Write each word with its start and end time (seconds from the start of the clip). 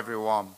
everyone. 0.00 0.48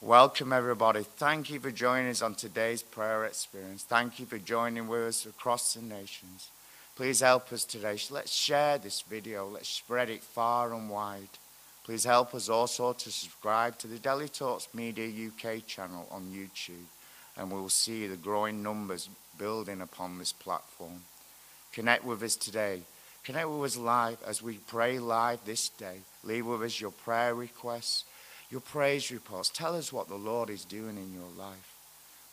Welcome, 0.00 0.50
everybody. 0.50 1.02
Thank 1.02 1.50
you 1.50 1.60
for 1.60 1.70
joining 1.70 2.08
us 2.08 2.22
on 2.22 2.34
today's 2.34 2.82
prayer 2.82 3.26
experience. 3.26 3.82
Thank 3.82 4.18
you 4.18 4.24
for 4.24 4.38
joining 4.38 4.88
with 4.88 5.08
us 5.08 5.26
across 5.26 5.74
the 5.74 5.82
nations. 5.82 6.48
Please 6.96 7.20
help 7.20 7.52
us 7.52 7.66
today. 7.66 7.98
Let's 8.10 8.32
share 8.32 8.78
this 8.78 9.02
video. 9.02 9.46
Let's 9.46 9.68
spread 9.68 10.08
it 10.08 10.22
far 10.22 10.72
and 10.72 10.88
wide. 10.88 11.28
Please 11.84 12.04
help 12.04 12.34
us 12.34 12.48
also 12.48 12.94
to 12.94 13.10
subscribe 13.10 13.76
to 13.76 13.88
the 13.88 13.98
Daily 13.98 14.30
Talks 14.30 14.68
Media 14.72 15.28
UK 15.28 15.66
channel 15.66 16.08
on 16.10 16.32
YouTube, 16.32 16.88
and 17.36 17.50
we 17.52 17.60
will 17.60 17.68
see 17.68 18.06
the 18.06 18.16
growing 18.16 18.62
numbers 18.62 19.10
building 19.36 19.82
upon 19.82 20.16
this 20.16 20.32
platform. 20.32 21.02
Connect 21.74 22.04
with 22.04 22.22
us 22.22 22.36
today. 22.36 22.80
Connect 23.22 23.50
with 23.50 23.72
us 23.72 23.76
live 23.76 24.16
as 24.26 24.42
we 24.42 24.54
pray 24.54 24.98
live 24.98 25.40
this 25.44 25.68
day. 25.68 25.98
Leave 26.24 26.46
with 26.46 26.62
us 26.62 26.80
your 26.80 26.90
prayer 26.90 27.34
requests 27.34 28.04
your 28.52 28.60
praise 28.60 29.10
reports. 29.10 29.48
Tell 29.48 29.74
us 29.74 29.94
what 29.94 30.08
the 30.08 30.14
Lord 30.14 30.50
is 30.50 30.66
doing 30.66 30.98
in 30.98 31.14
your 31.14 31.30
life. 31.38 31.74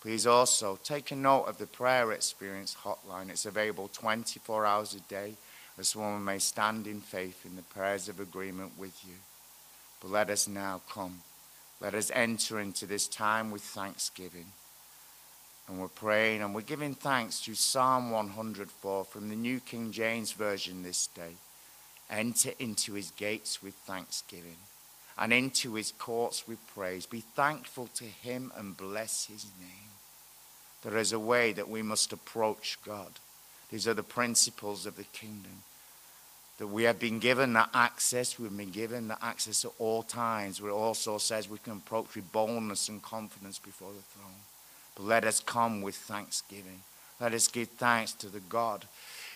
Please 0.01 0.27
also 0.27 0.77
take 0.83 1.11
a 1.11 1.15
note 1.15 1.45
of 1.45 1.57
the 1.57 1.65
prayer 1.65 2.11
experience 2.11 2.75
hotline. 2.83 3.29
It's 3.29 3.45
available 3.45 3.89
24 3.93 4.65
hours 4.65 4.93
a 4.93 4.99
day 5.09 5.35
as 5.77 5.95
one 5.95 6.25
may 6.25 6.39
stand 6.39 6.87
in 6.87 6.99
faith 6.99 7.45
in 7.45 7.55
the 7.55 7.61
prayers 7.61 8.09
of 8.09 8.19
agreement 8.19 8.73
with 8.77 8.99
you. 9.07 9.13
But 10.01 10.11
let 10.11 10.29
us 10.29 10.45
now 10.45 10.81
come. 10.89 11.21
Let 11.79 11.94
us 11.94 12.11
enter 12.13 12.59
into 12.59 12.85
this 12.85 13.07
time 13.07 13.49
with 13.49 13.61
thanksgiving. 13.61 14.47
And 15.69 15.79
we're 15.79 15.88
praying 15.88 16.41
and 16.41 16.53
we're 16.53 16.61
giving 16.61 16.95
thanks 16.95 17.39
to 17.45 17.55
Psalm 17.55 18.11
104 18.11 19.05
from 19.05 19.29
the 19.29 19.35
New 19.38 19.61
King 19.61 19.94
James 19.94 20.33
Version 20.33 20.83
this 20.83 21.07
day. 21.07 21.35
Enter 22.09 22.51
into 22.59 22.94
his 22.94 23.11
gates 23.11 23.63
with 23.63 23.75
thanksgiving 23.75 24.57
and 25.20 25.34
into 25.34 25.73
his 25.73 25.92
courts 25.92 26.48
with 26.48 26.66
praise. 26.73 27.06
Be 27.06 27.20
thankful 27.20 27.89
to 27.95 28.06
him 28.06 28.53
and 28.56 28.78
bless 28.78 29.25
his 29.25 29.45
name. 29.59 29.92
There 30.81 30.98
is 30.98 31.12
a 31.12 31.20
way 31.20 31.52
that 31.52 31.67
we 31.67 31.81
must 31.81 32.14
approach 32.14 32.80
God. 32.86 33.12
These 33.70 33.86
are 33.86 33.94
the 33.94 34.02
principles 34.02 34.86
of 34.86 34.95
the 34.95 35.03
kingdom. 35.03 35.64
That 36.58 36.67
we 36.67 36.84
have 36.84 37.00
been 37.00 37.20
given 37.20 37.53
that 37.53 37.70
access, 37.73 38.40
we've 38.40 38.56
been 38.56 38.72
given 38.72 39.09
that 39.09 39.20
access 39.22 39.66
at 39.66 39.72
all 39.78 40.03
times. 40.03 40.62
Where 40.62 40.72
it 40.72 40.75
also 40.75 41.17
says 41.17 41.50
we 41.50 41.58
can 41.58 41.73
approach 41.73 42.16
with 42.16 42.31
boldness 42.31 42.88
and 42.88 43.02
confidence 43.02 43.59
before 43.59 43.92
the 43.92 44.02
throne. 44.02 44.40
But 44.95 45.03
let 45.03 45.25
us 45.25 45.42
come 45.42 45.81
with 45.81 45.95
thanksgiving. 45.95 46.81
Let 47.20 47.34
us 47.34 47.50
give 47.50 47.67
thanks 47.70 48.14
to 48.14 48.28
the 48.28 48.40
God 48.40 48.86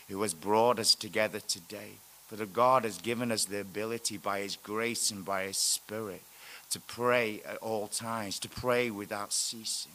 who 0.07 0.21
has 0.21 0.33
brought 0.33 0.79
us 0.79 0.95
together 0.95 1.41
today 1.41 1.91
that 2.29 2.53
God 2.53 2.83
has 2.83 2.97
given 2.97 3.31
us 3.31 3.45
the 3.45 3.61
ability 3.61 4.17
by 4.17 4.39
His 4.39 4.55
grace 4.55 5.11
and 5.11 5.23
by 5.23 5.43
His 5.43 5.57
Spirit 5.57 6.21
to 6.71 6.79
pray 6.79 7.41
at 7.47 7.57
all 7.57 7.87
times, 7.87 8.39
to 8.39 8.49
pray 8.49 8.89
without 8.89 9.31
ceasing. 9.31 9.91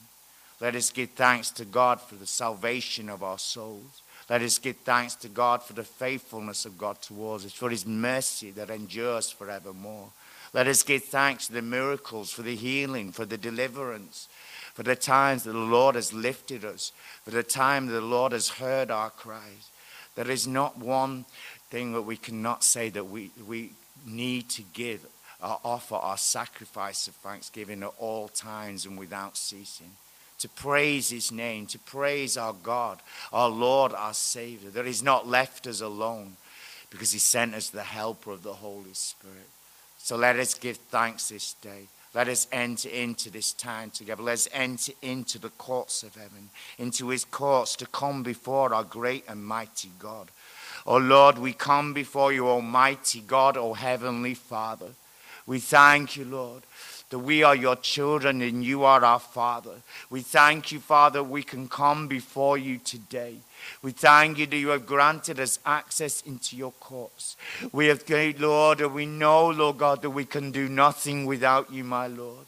Let 0.60 0.76
us 0.76 0.90
give 0.90 1.10
thanks 1.10 1.50
to 1.52 1.64
God 1.64 2.00
for 2.00 2.14
the 2.14 2.26
salvation 2.26 3.08
of 3.08 3.22
our 3.22 3.38
souls. 3.38 4.02
Let 4.30 4.42
us 4.42 4.58
give 4.58 4.76
thanks 4.78 5.14
to 5.16 5.28
God 5.28 5.62
for 5.62 5.72
the 5.72 5.84
faithfulness 5.84 6.64
of 6.64 6.78
God 6.78 7.00
towards 7.00 7.46
us, 7.46 7.52
for 7.52 7.70
His 7.70 7.86
mercy 7.86 8.50
that 8.52 8.70
endures 8.70 9.30
forevermore. 9.30 10.10
Let 10.52 10.66
us 10.66 10.82
give 10.82 11.04
thanks 11.04 11.46
to 11.46 11.52
the 11.52 11.62
miracles, 11.62 12.30
for 12.30 12.42
the 12.42 12.56
healing, 12.56 13.12
for 13.12 13.24
the 13.24 13.38
deliverance, 13.38 14.28
for 14.74 14.82
the 14.82 14.96
times 14.96 15.44
that 15.44 15.52
the 15.52 15.58
Lord 15.58 15.94
has 15.94 16.12
lifted 16.12 16.64
us, 16.64 16.92
for 17.24 17.30
the 17.30 17.42
time 17.42 17.86
that 17.86 17.92
the 17.92 18.00
Lord 18.00 18.32
has 18.32 18.48
heard 18.48 18.90
our 18.90 19.10
cries. 19.10 19.70
There 20.14 20.30
is 20.30 20.46
not 20.46 20.78
one 20.78 21.24
thing 21.70 21.92
that 21.92 22.02
we 22.02 22.16
cannot 22.16 22.64
say 22.64 22.88
that 22.90 23.04
we, 23.04 23.30
we 23.46 23.70
need 24.06 24.48
to 24.50 24.62
give 24.72 25.04
or 25.42 25.58
offer 25.64 25.94
our 25.94 26.16
sacrifice 26.16 27.06
of 27.06 27.14
thanksgiving 27.14 27.82
at 27.82 27.92
all 27.98 28.28
times 28.28 28.86
and 28.86 28.98
without 28.98 29.36
ceasing. 29.36 29.92
To 30.40 30.48
praise 30.48 31.10
his 31.10 31.32
name, 31.32 31.66
to 31.66 31.78
praise 31.80 32.36
our 32.36 32.52
God, 32.52 33.00
our 33.32 33.48
Lord, 33.48 33.92
our 33.92 34.14
Savior, 34.14 34.70
that 34.70 34.86
he's 34.86 35.02
not 35.02 35.26
left 35.26 35.66
us 35.66 35.80
alone 35.80 36.36
because 36.90 37.12
he 37.12 37.18
sent 37.18 37.54
us 37.54 37.70
the 37.70 37.82
helper 37.82 38.30
of 38.30 38.42
the 38.42 38.54
Holy 38.54 38.94
Spirit. 38.94 39.48
So 39.98 40.16
let 40.16 40.36
us 40.36 40.54
give 40.54 40.76
thanks 40.76 41.28
this 41.28 41.54
day. 41.54 41.88
Let 42.14 42.28
us 42.28 42.48
enter 42.50 42.88
into 42.88 43.30
this 43.30 43.52
time 43.52 43.90
together. 43.90 44.22
Let 44.22 44.34
us 44.34 44.48
enter 44.52 44.92
into 45.02 45.38
the 45.38 45.50
courts 45.50 46.02
of 46.02 46.14
heaven, 46.14 46.50
into 46.78 47.08
his 47.08 47.24
courts 47.24 47.76
to 47.76 47.86
come 47.86 48.22
before 48.22 48.72
our 48.72 48.84
great 48.84 49.24
and 49.28 49.44
mighty 49.44 49.90
God. 49.98 50.28
Oh 50.90 50.96
Lord, 50.96 51.36
we 51.36 51.52
come 51.52 51.92
before 51.92 52.32
you, 52.32 52.48
Almighty 52.48 53.20
God, 53.20 53.58
O 53.58 53.74
Heavenly 53.74 54.32
Father. 54.32 54.88
We 55.46 55.58
thank 55.58 56.16
you, 56.16 56.24
Lord, 56.24 56.62
that 57.10 57.18
we 57.18 57.42
are 57.42 57.54
your 57.54 57.76
children 57.76 58.40
and 58.40 58.64
you 58.64 58.84
are 58.84 59.04
our 59.04 59.18
Father. 59.18 59.82
We 60.08 60.22
thank 60.22 60.72
you, 60.72 60.80
Father, 60.80 61.22
we 61.22 61.42
can 61.42 61.68
come 61.68 62.08
before 62.08 62.56
you 62.56 62.78
today. 62.78 63.36
We 63.82 63.92
thank 63.92 64.38
you 64.38 64.46
that 64.46 64.56
you 64.56 64.68
have 64.68 64.86
granted 64.86 65.38
us 65.38 65.58
access 65.66 66.22
into 66.22 66.56
your 66.56 66.72
courts. 66.80 67.36
We 67.70 67.88
have, 67.88 68.08
Lord, 68.38 68.80
and 68.80 68.94
we 68.94 69.04
know, 69.04 69.50
Lord 69.50 69.76
God, 69.76 70.00
that 70.00 70.10
we 70.10 70.24
can 70.24 70.52
do 70.52 70.70
nothing 70.70 71.26
without 71.26 71.70
you, 71.70 71.84
my 71.84 72.06
Lord. 72.06 72.46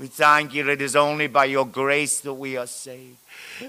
We 0.00 0.06
thank 0.06 0.54
you 0.54 0.66
it 0.70 0.80
is 0.80 0.96
only 0.96 1.26
by 1.26 1.44
your 1.44 1.66
grace 1.66 2.20
that 2.22 2.32
we 2.32 2.56
are 2.56 2.66
saved. 2.66 3.18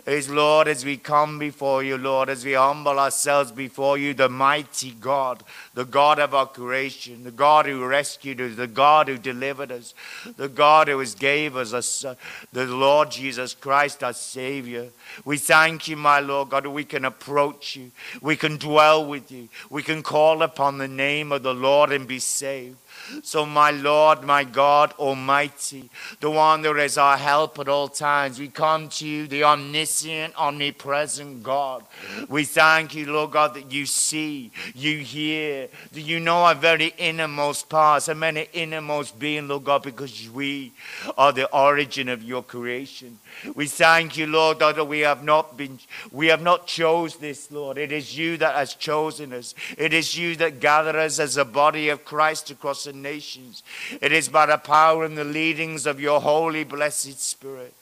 Is 0.05 0.29
Lord, 0.29 0.69
as 0.69 0.85
we 0.85 0.95
come 0.95 1.37
before 1.37 1.83
you, 1.83 1.97
Lord, 1.97 2.29
as 2.29 2.45
we 2.45 2.53
humble 2.53 2.97
ourselves 2.97 3.51
before 3.51 3.97
you, 3.97 4.13
the 4.13 4.29
mighty 4.29 4.91
God, 4.91 5.43
the 5.73 5.83
God 5.83 6.19
of 6.19 6.33
our 6.33 6.45
creation, 6.45 7.25
the 7.25 7.31
God 7.31 7.65
who 7.65 7.85
rescued 7.85 8.39
us, 8.39 8.55
the 8.55 8.67
God 8.67 9.09
who 9.09 9.17
delivered 9.17 9.73
us, 9.73 9.93
the 10.37 10.47
God 10.47 10.87
who 10.87 10.99
has 10.99 11.15
gave 11.15 11.57
us 11.57 11.73
a 11.73 11.81
son, 11.81 12.15
the 12.53 12.65
Lord 12.65 13.11
Jesus 13.11 13.53
Christ, 13.53 14.01
our 14.01 14.13
Savior. 14.13 14.87
We 15.25 15.37
thank 15.37 15.89
you, 15.89 15.97
my 15.97 16.21
Lord 16.21 16.51
God, 16.51 16.65
we 16.65 16.85
can 16.85 17.03
approach 17.03 17.75
you, 17.75 17.91
we 18.21 18.37
can 18.37 18.55
dwell 18.55 19.05
with 19.05 19.33
you, 19.33 19.49
we 19.69 19.83
can 19.83 20.01
call 20.01 20.43
upon 20.43 20.77
the 20.77 20.87
name 20.87 21.33
of 21.33 21.43
the 21.43 21.53
Lord 21.53 21.91
and 21.91 22.07
be 22.07 22.19
saved. 22.19 22.77
So, 23.23 23.45
my 23.45 23.71
Lord, 23.71 24.23
my 24.23 24.43
God 24.43 24.93
Almighty, 24.99 25.89
the 26.19 26.29
one 26.29 26.61
that 26.61 26.77
is 26.77 26.97
our 26.97 27.17
help 27.17 27.59
at 27.59 27.67
all 27.67 27.87
times, 27.87 28.39
we 28.39 28.47
come 28.47 28.89
to 28.89 29.07
you, 29.07 29.27
the 29.27 29.43
omniscient, 29.43 30.35
omnipresent 30.37 31.43
God. 31.43 31.83
We 32.29 32.45
thank 32.45 32.95
you, 32.95 33.11
Lord 33.11 33.31
God, 33.31 33.53
that 33.55 33.71
you 33.71 33.85
see, 33.85 34.51
you 34.73 34.99
hear, 34.99 35.67
that 35.91 36.01
you 36.01 36.19
know 36.19 36.43
our 36.43 36.55
very 36.55 36.93
innermost 36.97 37.69
parts, 37.69 38.09
our 38.09 38.15
many 38.15 38.47
innermost 38.53 39.19
being, 39.19 39.47
Lord 39.47 39.65
God, 39.65 39.83
because 39.83 40.29
we 40.29 40.71
are 41.17 41.31
the 41.31 41.49
origin 41.51 42.09
of 42.09 42.23
your 42.23 42.43
creation. 42.43 43.19
We 43.55 43.67
thank 43.67 44.17
you, 44.17 44.27
Lord, 44.27 44.59
God, 44.59 44.75
that 44.75 44.85
we 44.85 44.99
have 44.99 45.23
not 45.23 45.57
been, 45.57 45.79
we 46.11 46.27
have 46.27 46.41
not 46.41 46.67
chose 46.67 47.15
this, 47.15 47.51
Lord. 47.51 47.77
It 47.77 47.91
is 47.91 48.17
you 48.17 48.37
that 48.37 48.55
has 48.55 48.73
chosen 48.73 49.33
us. 49.33 49.55
It 49.77 49.93
is 49.93 50.17
you 50.17 50.35
that 50.37 50.59
gather 50.59 50.97
us 50.97 51.19
as 51.19 51.37
a 51.37 51.45
body 51.45 51.89
of 51.89 52.05
Christ 52.05 52.51
across 52.51 52.85
the 52.85 52.93
nations. 53.01 53.63
It 54.01 54.11
is 54.11 54.29
by 54.29 54.45
the 54.45 54.57
power 54.57 55.03
and 55.05 55.17
the 55.17 55.23
leadings 55.23 55.85
of 55.85 55.99
your 55.99 56.21
holy, 56.21 56.63
blessed 56.63 57.19
Spirit. 57.19 57.73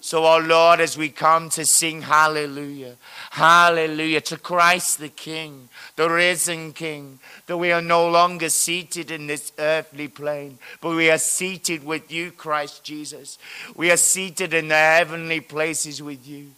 So, 0.00 0.24
our 0.24 0.40
Lord, 0.40 0.80
as 0.80 0.96
we 0.96 1.08
come 1.08 1.48
to 1.50 1.66
sing 1.66 2.02
hallelujah, 2.02 2.96
hallelujah 3.30 4.20
to 4.22 4.36
Christ 4.36 5.00
the 5.00 5.08
King, 5.08 5.68
the 5.96 6.08
risen 6.08 6.72
King, 6.72 7.18
that 7.46 7.56
we 7.56 7.72
are 7.72 7.82
no 7.82 8.08
longer 8.08 8.48
seated 8.48 9.10
in 9.10 9.26
this 9.26 9.52
earthly 9.58 10.06
plane, 10.06 10.58
but 10.80 10.94
we 10.94 11.10
are 11.10 11.18
seated 11.18 11.84
with 11.84 12.12
you, 12.12 12.30
Christ 12.30 12.84
Jesus. 12.84 13.38
We 13.74 13.90
are 13.90 13.96
seated 13.96 14.54
in 14.54 14.68
the 14.68 14.74
heavenly 14.76 15.40
places 15.40 16.00
with 16.00 16.28
you. 16.28 16.52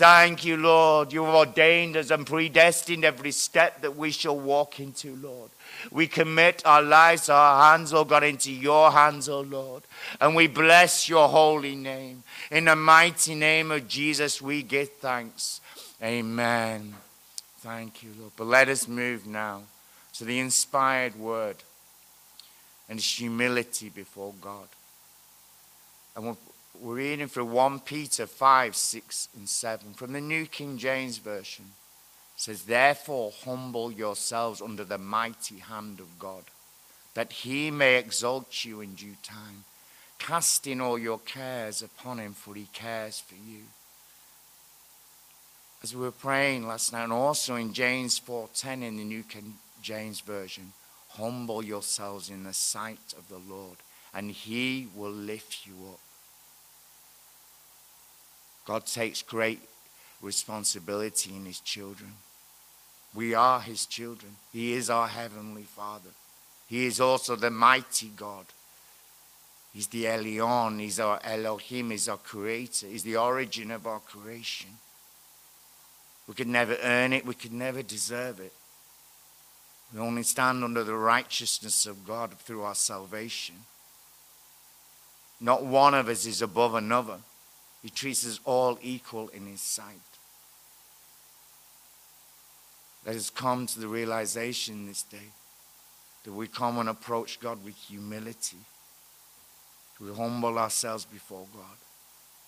Thank 0.00 0.46
you, 0.46 0.56
Lord. 0.56 1.12
You 1.12 1.26
have 1.26 1.34
ordained 1.34 1.94
us 1.94 2.10
and 2.10 2.26
predestined 2.26 3.04
every 3.04 3.32
step 3.32 3.82
that 3.82 3.98
we 3.98 4.12
shall 4.12 4.38
walk 4.38 4.80
into, 4.80 5.14
Lord. 5.16 5.50
We 5.90 6.06
commit 6.06 6.62
our 6.64 6.80
lives, 6.80 7.28
our 7.28 7.70
hands, 7.70 7.92
oh 7.92 8.06
God, 8.06 8.24
into 8.24 8.50
your 8.50 8.90
hands, 8.92 9.28
oh 9.28 9.42
Lord. 9.42 9.82
And 10.18 10.34
we 10.34 10.46
bless 10.46 11.06
your 11.06 11.28
holy 11.28 11.76
name. 11.76 12.22
In 12.50 12.64
the 12.64 12.76
mighty 12.76 13.34
name 13.34 13.70
of 13.70 13.88
Jesus, 13.88 14.40
we 14.40 14.62
give 14.62 14.88
thanks. 14.88 15.60
Amen. 16.02 16.94
Thank 17.58 18.02
you, 18.02 18.08
Lord. 18.18 18.32
But 18.38 18.46
let 18.46 18.70
us 18.70 18.88
move 18.88 19.26
now 19.26 19.64
to 20.14 20.24
the 20.24 20.38
inspired 20.38 21.14
word 21.14 21.56
and 22.88 22.98
humility 22.98 23.90
before 23.90 24.32
God. 24.40 24.68
And 26.16 26.38
we're 26.80 26.94
reading 26.94 27.28
from 27.28 27.52
1 27.52 27.80
Peter 27.80 28.26
5, 28.26 28.74
6, 28.74 29.28
and 29.36 29.46
7 29.46 29.92
from 29.92 30.12
the 30.14 30.20
New 30.20 30.46
King 30.46 30.78
James 30.78 31.18
Version 31.18 31.66
It 32.36 32.40
says, 32.40 32.62
Therefore, 32.62 33.32
humble 33.44 33.92
yourselves 33.92 34.62
under 34.62 34.84
the 34.84 34.96
mighty 34.96 35.58
hand 35.58 36.00
of 36.00 36.18
God, 36.18 36.44
that 37.12 37.32
he 37.32 37.70
may 37.70 37.96
exalt 37.96 38.64
you 38.64 38.80
in 38.80 38.94
due 38.94 39.16
time, 39.22 39.64
casting 40.18 40.80
all 40.80 40.98
your 40.98 41.18
cares 41.18 41.82
upon 41.82 42.18
him, 42.18 42.32
for 42.32 42.54
he 42.54 42.66
cares 42.72 43.20
for 43.20 43.34
you. 43.34 43.64
As 45.82 45.94
we 45.94 46.00
were 46.00 46.10
praying 46.10 46.66
last 46.66 46.94
night, 46.94 47.04
and 47.04 47.12
also 47.12 47.56
in 47.56 47.74
James 47.74 48.18
4:10 48.18 48.82
in 48.82 48.96
the 48.96 49.04
New 49.04 49.22
King 49.22 49.58
James 49.82 50.20
Version, 50.20 50.72
humble 51.10 51.62
yourselves 51.62 52.30
in 52.30 52.44
the 52.44 52.54
sight 52.54 53.14
of 53.18 53.28
the 53.28 53.38
Lord, 53.38 53.76
and 54.14 54.30
He 54.30 54.88
will 54.94 55.12
lift 55.12 55.66
you 55.66 55.74
up. 55.92 56.00
God 58.64 58.86
takes 58.86 59.22
great 59.22 59.60
responsibility 60.22 61.34
in 61.34 61.44
His 61.44 61.60
children. 61.60 62.12
We 63.14 63.34
are 63.34 63.60
His 63.60 63.86
children. 63.86 64.36
He 64.52 64.72
is 64.72 64.90
our 64.90 65.08
Heavenly 65.08 65.64
Father. 65.64 66.10
He 66.68 66.86
is 66.86 67.00
also 67.00 67.34
the 67.36 67.50
mighty 67.50 68.08
God. 68.16 68.46
He's 69.72 69.88
the 69.88 70.04
Elyon. 70.04 70.80
He's 70.80 71.00
our 71.00 71.20
Elohim. 71.24 71.90
He's 71.90 72.08
our 72.08 72.16
creator. 72.16 72.86
He's 72.86 73.02
the 73.02 73.16
origin 73.16 73.70
of 73.70 73.86
our 73.86 74.00
creation. 74.00 74.70
We 76.28 76.34
could 76.34 76.48
never 76.48 76.76
earn 76.82 77.12
it. 77.12 77.26
We 77.26 77.34
could 77.34 77.52
never 77.52 77.82
deserve 77.82 78.38
it. 78.40 78.52
We 79.92 80.00
only 80.00 80.22
stand 80.22 80.62
under 80.62 80.84
the 80.84 80.94
righteousness 80.94 81.86
of 81.86 82.06
God 82.06 82.38
through 82.38 82.62
our 82.62 82.76
salvation. 82.76 83.56
Not 85.40 85.64
one 85.64 85.94
of 85.94 86.08
us 86.08 86.26
is 86.26 86.42
above 86.42 86.74
another. 86.74 87.18
He 87.82 87.90
treats 87.90 88.26
us 88.26 88.40
all 88.44 88.78
equal 88.82 89.28
in 89.28 89.46
His 89.46 89.60
sight. 89.60 89.96
Let 93.06 93.16
us 93.16 93.30
come 93.30 93.66
to 93.66 93.80
the 93.80 93.88
realization 93.88 94.86
this 94.86 95.02
day 95.02 95.32
that 96.24 96.32
we 96.32 96.46
come 96.46 96.78
and 96.78 96.88
approach 96.88 97.40
God 97.40 97.64
with 97.64 97.76
humility. 97.76 98.58
We 100.00 100.14
humble 100.14 100.58
ourselves 100.58 101.04
before 101.04 101.46
God. 101.52 101.76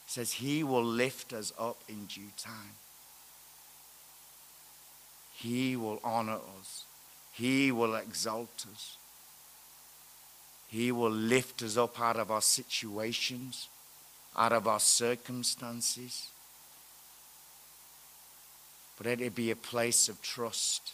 He 0.07 0.11
says 0.11 0.33
He 0.33 0.63
will 0.63 0.85
lift 0.85 1.33
us 1.33 1.53
up 1.59 1.79
in 1.89 2.07
due 2.07 2.33
time. 2.37 2.77
He 5.35 5.77
will 5.77 6.01
honor 6.05 6.39
us. 6.61 6.85
He 7.33 7.73
will 7.73 7.95
exalt 7.95 8.67
us. 8.71 8.97
He 10.69 10.93
will 10.93 11.11
lift 11.11 11.63
us 11.63 11.77
up 11.77 12.01
out 12.01 12.17
of 12.17 12.31
our 12.31 12.41
situations, 12.41 13.69
out 14.37 14.53
of 14.53 14.67
our 14.67 14.81
circumstances. 14.81 16.29
But 18.97 19.07
let 19.07 19.21
it 19.21 19.35
be 19.35 19.51
a 19.51 19.57
place 19.57 20.09
of 20.09 20.23
trust, 20.23 20.93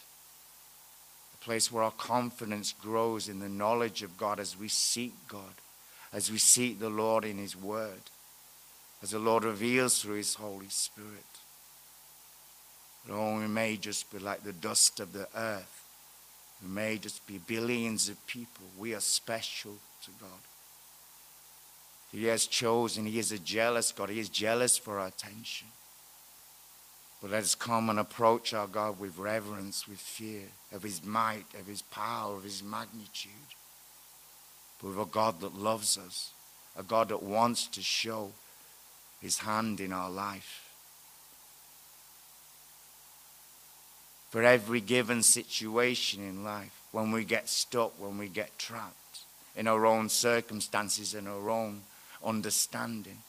a 1.39 1.43
place 1.43 1.71
where 1.71 1.83
our 1.83 1.91
confidence 1.91 2.73
grows 2.81 3.29
in 3.29 3.39
the 3.39 3.49
knowledge 3.49 4.03
of 4.03 4.17
God 4.17 4.39
as 4.39 4.57
we 4.57 4.67
seek 4.67 5.13
God, 5.27 5.53
as 6.11 6.31
we 6.31 6.37
seek 6.37 6.79
the 6.79 6.89
Lord 6.89 7.25
in 7.25 7.37
His 7.37 7.55
Word, 7.55 8.01
as 9.03 9.11
the 9.11 9.19
Lord 9.19 9.43
reveals 9.43 10.01
through 10.01 10.15
His 10.15 10.35
Holy 10.35 10.69
Spirit. 10.69 11.09
Lord, 13.07 13.41
we 13.41 13.47
may 13.47 13.77
just 13.77 14.11
be 14.11 14.19
like 14.19 14.43
the 14.43 14.53
dust 14.53 14.99
of 14.99 15.13
the 15.13 15.27
earth. 15.35 15.83
We 16.61 16.69
may 16.69 16.97
just 16.97 17.25
be 17.25 17.37
billions 17.37 18.09
of 18.09 18.27
people. 18.27 18.65
We 18.77 18.93
are 18.93 18.99
special 18.99 19.77
to 20.03 20.11
God. 20.19 20.48
He 22.11 22.25
has 22.25 22.47
chosen. 22.47 23.05
He 23.05 23.19
is 23.19 23.31
a 23.31 23.39
jealous 23.39 23.91
God. 23.91 24.09
He 24.09 24.19
is 24.19 24.29
jealous 24.29 24.77
for 24.77 24.99
our 24.99 25.07
attention. 25.07 25.67
But 27.21 27.31
let 27.31 27.43
us 27.43 27.53
come 27.53 27.89
and 27.89 27.99
approach 27.99 28.53
our 28.53 28.67
God 28.67 28.99
with 28.99 29.17
reverence, 29.17 29.87
with 29.87 29.99
fear 29.99 30.43
of 30.71 30.83
His 30.83 31.03
might, 31.03 31.45
of 31.59 31.67
His 31.67 31.81
power, 31.81 32.35
of 32.35 32.43
His 32.43 32.63
magnitude. 32.63 33.31
But 34.81 34.89
with 34.89 34.99
a 34.99 35.05
God 35.05 35.41
that 35.41 35.55
loves 35.55 35.97
us, 35.97 36.31
a 36.77 36.83
God 36.83 37.09
that 37.09 37.21
wants 37.21 37.67
to 37.67 37.81
show 37.81 38.31
His 39.21 39.39
hand 39.39 39.79
in 39.81 39.91
our 39.91 40.09
life. 40.09 40.65
For 44.29 44.43
every 44.43 44.79
given 44.79 45.21
situation 45.23 46.23
in 46.23 46.43
life, 46.43 46.81
when 46.91 47.11
we 47.11 47.25
get 47.25 47.49
stuck, 47.49 47.99
when 47.99 48.17
we 48.17 48.29
get 48.29 48.57
trapped 48.57 48.95
in 49.55 49.67
our 49.67 49.85
own 49.85 50.07
circumstances 50.07 51.13
and 51.13 51.27
our 51.27 51.49
own 51.49 51.81
understanding, 52.23 53.19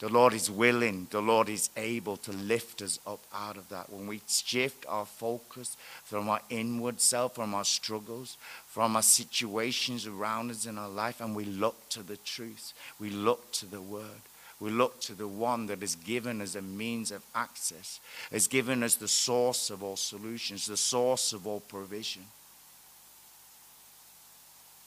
the 0.00 0.08
Lord 0.08 0.32
is 0.32 0.48
willing, 0.48 1.08
the 1.10 1.20
Lord 1.20 1.48
is 1.48 1.70
able 1.76 2.16
to 2.18 2.30
lift 2.30 2.82
us 2.82 3.00
up 3.04 3.20
out 3.34 3.56
of 3.56 3.68
that. 3.70 3.92
When 3.92 4.06
we 4.06 4.20
shift 4.28 4.86
our 4.88 5.04
focus 5.04 5.76
from 6.04 6.28
our 6.28 6.40
inward 6.50 7.00
self, 7.00 7.34
from 7.34 7.52
our 7.52 7.64
struggles, 7.64 8.36
from 8.68 8.94
our 8.94 9.02
situations 9.02 10.06
around 10.06 10.52
us 10.52 10.66
in 10.66 10.78
our 10.78 10.88
life, 10.88 11.20
and 11.20 11.34
we 11.34 11.44
look 11.44 11.88
to 11.88 12.04
the 12.04 12.16
truth, 12.18 12.74
we 13.00 13.10
look 13.10 13.50
to 13.52 13.66
the 13.66 13.80
Word, 13.80 14.22
we 14.60 14.70
look 14.70 15.00
to 15.00 15.14
the 15.14 15.26
one 15.26 15.66
that 15.66 15.80
has 15.80 15.96
given 15.96 16.40
us 16.40 16.54
a 16.54 16.62
means 16.62 17.10
of 17.10 17.24
access, 17.34 17.98
has 18.30 18.46
given 18.46 18.84
us 18.84 18.94
the 18.94 19.08
source 19.08 19.68
of 19.68 19.82
all 19.82 19.96
solutions, 19.96 20.66
the 20.66 20.76
source 20.76 21.32
of 21.32 21.44
all 21.44 21.60
provision. 21.60 22.22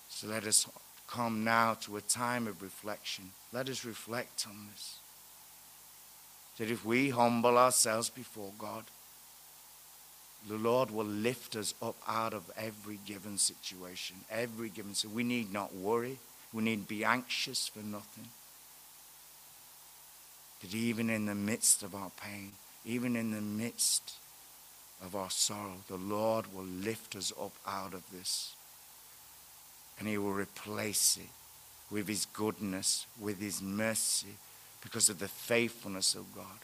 So 0.08 0.28
let 0.28 0.46
us 0.46 0.66
come 1.12 1.44
now 1.44 1.74
to 1.82 1.98
a 1.98 2.02
time 2.02 2.48
of 2.48 2.62
reflection. 2.62 3.26
Let 3.52 3.70
us 3.70 3.86
reflect 3.86 4.46
on 4.48 4.68
this 4.72 4.98
that 6.58 6.70
if 6.70 6.86
we 6.86 7.10
humble 7.10 7.58
ourselves 7.58 8.10
before 8.10 8.52
God, 8.60 8.84
the 10.48 10.58
Lord 10.58 10.92
will 10.92 11.06
lift 11.06 11.56
us 11.56 11.74
up 11.82 11.96
out 12.08 12.36
of 12.36 12.52
every 12.56 13.00
given 13.06 13.40
situation, 13.40 14.18
every 14.30 14.70
given. 14.70 14.94
So 14.94 15.10
we 15.10 15.24
need 15.24 15.52
not 15.52 15.74
worry. 15.74 16.20
We 16.54 16.62
need 16.62 16.88
be 16.88 17.04
anxious 17.04 17.68
for 17.68 17.80
nothing. 17.80 18.28
That 20.62 20.76
even 20.76 21.10
in 21.10 21.26
the 21.26 21.34
midst 21.36 21.82
of 21.82 21.96
our 21.96 22.12
pain, 22.22 22.52
even 22.86 23.16
in 23.16 23.32
the 23.32 23.42
midst 23.42 24.14
of 25.04 25.16
our 25.16 25.30
sorrow, 25.30 25.78
the 25.88 25.96
Lord 25.96 26.54
will 26.54 26.64
lift 26.64 27.16
us 27.16 27.32
up 27.42 27.54
out 27.66 27.96
of 27.96 28.04
this. 28.12 28.56
And 30.02 30.10
He 30.10 30.18
will 30.18 30.34
replace 30.34 31.16
it 31.18 31.30
with 31.92 32.08
His 32.08 32.26
goodness, 32.26 33.06
with 33.20 33.40
His 33.40 33.62
mercy, 33.62 34.36
because 34.82 35.10
of 35.10 35.20
the 35.20 35.28
faithfulness 35.28 36.16
of 36.16 36.26
God, 36.34 36.58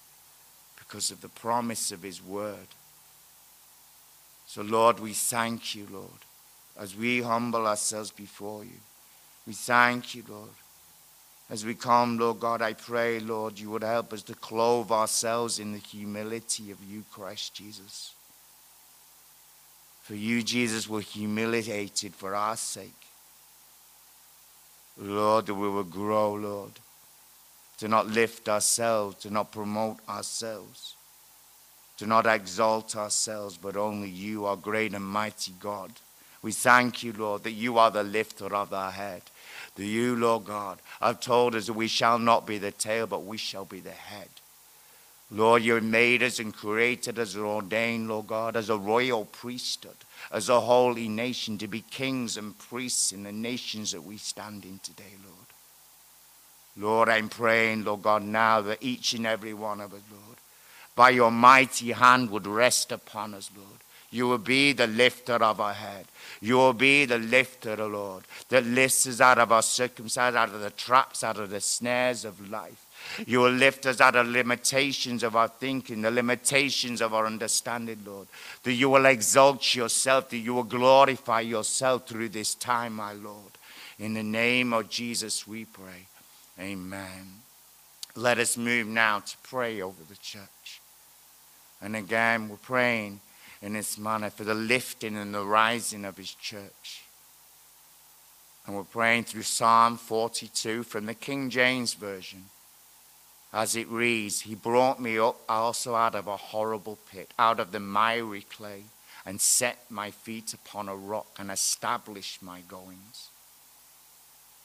because 0.80 1.12
of 1.12 1.22
the 1.22 1.30
promise 1.30 1.92
of 1.92 2.02
His 2.02 2.20
word. 2.20 2.68
So, 4.48 4.64
Lord, 4.64 5.00
we 5.00 5.14
thank 5.14 5.76
you, 5.76 5.86
Lord, 5.92 6.10
as 6.80 6.96
we 6.96 7.22
humble 7.22 7.68
ourselves 7.68 8.10
before 8.10 8.64
you. 8.64 8.80
We 9.46 9.54
thank 9.54 10.16
you, 10.16 10.24
Lord. 10.28 10.50
As 11.48 11.64
we 11.64 11.76
come, 11.76 12.18
Lord 12.18 12.40
God, 12.40 12.64
I 12.64 12.74
pray, 12.74 13.20
Lord, 13.20 13.60
you 13.60 13.70
would 13.70 13.84
help 13.84 14.14
us 14.14 14.24
to 14.24 14.34
clothe 14.34 14.90
ourselves 14.90 15.60
in 15.60 15.74
the 15.74 15.78
humility 15.78 16.72
of 16.72 16.84
you, 16.84 17.04
Christ 17.12 17.54
Jesus. 17.54 18.16
For 20.02 20.16
you, 20.16 20.42
Jesus, 20.42 20.90
were 20.90 21.02
humiliated 21.02 22.16
for 22.16 22.34
our 22.34 22.58
sake. 22.58 23.07
Lord, 24.98 25.46
that 25.46 25.56
we 25.56 25.70
will 25.70 25.84
grow, 25.84 26.34
Lord 26.34 26.72
to 27.78 27.88
not 27.88 28.08
lift 28.08 28.50
ourselves, 28.50 29.18
to 29.18 29.30
not 29.30 29.52
promote 29.52 29.98
ourselves, 30.10 30.96
to 31.98 32.08
not 32.08 32.26
exalt 32.26 32.96
ourselves, 32.96 33.58
but 33.58 33.78
only 33.78 34.10
you, 34.10 34.46
our 34.46 34.56
great 34.56 34.94
and 34.94 35.06
mighty 35.06 35.54
God. 35.60 35.92
We 36.42 36.52
thank 36.52 37.04
you, 37.04 37.14
Lord, 37.14 37.44
that 37.44 37.52
you 37.52 37.78
are 37.78 37.92
the 37.92 38.04
lifter 38.04 38.54
of 38.54 38.74
our 38.74 38.92
head. 38.92 39.24
That 39.76 39.86
you, 39.86 40.16
Lord 40.16 40.46
God, 40.46 40.80
have 41.02 41.20
told 41.20 41.56
us 41.56 41.68
that 41.68 41.74
we 41.74 41.88
shall 41.88 42.20
not 42.20 42.46
be 42.46 42.58
the 42.58 42.72
tail, 42.72 43.08
but 43.08 43.26
we 43.26 43.38
shall 43.38 43.66
be 43.66 43.80
the 43.80 43.90
head. 43.92 44.30
Lord, 45.30 45.64
you 45.64 45.80
made 45.82 46.24
us 46.24 46.40
and 46.40 46.54
created 46.54 47.20
us 47.20 47.36
and 47.36 47.44
ordained, 47.44 48.08
Lord 48.08 48.28
God, 48.28 48.56
as 48.56 48.70
a 48.70 48.78
royal 48.78 49.26
priesthood, 49.26 49.98
as 50.32 50.50
a 50.50 50.60
holy 50.60 51.08
nation, 51.08 51.58
to 51.58 51.68
be 51.68 51.82
kings 51.82 52.38
and 52.38 52.58
priests 52.58 53.12
in 53.12 53.24
the 53.24 53.32
nations 53.32 53.92
that 53.92 54.04
we 54.04 54.18
stand 54.18 54.66
in 54.66 54.80
today, 54.80 55.16
Lord. 55.24 55.38
Lord, 56.78 57.10
I'm 57.10 57.30
praying, 57.30 57.86
Lord 57.86 58.04
God, 58.04 58.24
now 58.24 58.62
that 58.62 58.82
each 58.82 59.14
and 59.14 59.26
every 59.26 59.54
one 59.54 59.82
of 59.82 59.94
us, 59.94 60.02
Lord, 60.12 60.38
by 60.96 61.10
your 61.12 61.32
mighty 61.32 61.92
hand 61.92 62.30
would 62.32 62.48
rest 62.48 62.92
upon 62.92 63.34
us, 63.34 63.50
Lord. 63.56 63.80
You 64.10 64.28
will 64.28 64.38
be 64.38 64.74
the 64.74 64.88
lifter 64.88 65.36
of 65.36 65.60
our 65.60 65.74
head. 65.74 66.06
You 66.40 66.56
will 66.56 66.74
be 66.74 67.06
the 67.06 67.18
lifter, 67.18 67.76
Lord, 67.76 68.24
that 68.50 68.66
lifts 68.66 69.06
us 69.06 69.20
out 69.20 69.38
of 69.38 69.52
our 69.52 69.62
circumstances, 69.62 70.38
out 70.38 70.50
of 70.50 70.62
the 70.62 70.70
traps, 70.70 71.24
out 71.24 71.38
of 71.38 71.50
the 71.50 71.60
snares 71.60 72.24
of 72.24 72.50
life. 72.50 72.87
You 73.26 73.40
will 73.40 73.52
lift 73.52 73.86
us 73.86 74.02
out 74.02 74.16
of 74.16 74.28
limitations 74.28 75.24
of 75.24 75.36
our 75.36 75.48
thinking, 75.48 76.02
the 76.02 76.12
limitations 76.12 77.02
of 77.02 77.14
our 77.14 77.26
understanding, 77.26 78.02
Lord. 78.06 78.28
That 78.64 78.74
you 78.74 78.90
will 78.90 79.06
exalt 79.06 79.76
yourself, 79.76 80.30
that 80.30 80.38
you 80.38 80.54
will 80.54 80.64
glorify 80.64 81.42
yourself 81.42 82.08
through 82.08 82.30
this 82.30 82.56
time, 82.56 82.94
my 82.94 83.14
Lord. 83.14 83.52
In 84.00 84.14
the 84.14 84.24
name 84.24 84.74
of 84.74 84.90
Jesus, 84.90 85.48
we 85.48 85.66
pray. 85.66 86.08
Amen. 86.60 87.28
Let 88.16 88.40
us 88.40 88.58
move 88.58 88.88
now 88.88 89.20
to 89.20 89.38
pray 89.44 89.82
over 89.82 90.04
the 90.08 90.18
church. 90.18 90.82
And 91.82 91.96
again, 91.96 92.50
we're 92.50 92.58
praying 92.58 93.22
in 93.62 93.74
this 93.74 93.98
manner 93.98 94.30
for 94.30 94.44
the 94.44 94.54
lifting 94.54 95.18
and 95.18 95.34
the 95.34 95.46
rising 95.46 96.06
of 96.06 96.18
his 96.18 96.34
church. 96.34 97.04
And 98.66 98.76
we're 98.76 98.84
praying 98.84 99.24
through 99.24 99.44
Psalm 99.44 99.98
42 99.98 100.84
from 100.84 101.06
the 101.06 101.14
King 101.14 101.50
James 101.50 101.94
Version. 101.94 102.46
As 103.54 103.76
it 103.76 103.88
reads, 103.88 104.42
He 104.42 104.56
brought 104.56 105.00
me 105.00 105.18
up 105.18 105.38
also 105.48 105.96
out 105.96 106.16
of 106.16 106.28
a 106.28 106.38
horrible 106.38 106.98
pit, 107.12 107.34
out 107.40 107.60
of 107.60 107.72
the 107.72 107.80
miry 107.80 108.42
clay, 108.42 108.84
and 109.26 109.42
set 109.42 109.80
my 109.90 110.12
feet 110.12 110.54
upon 110.54 110.88
a 110.88 110.96
rock 110.96 111.28
and 111.38 111.52
established 111.52 112.42
my 112.42 112.62
goings. 112.62 113.30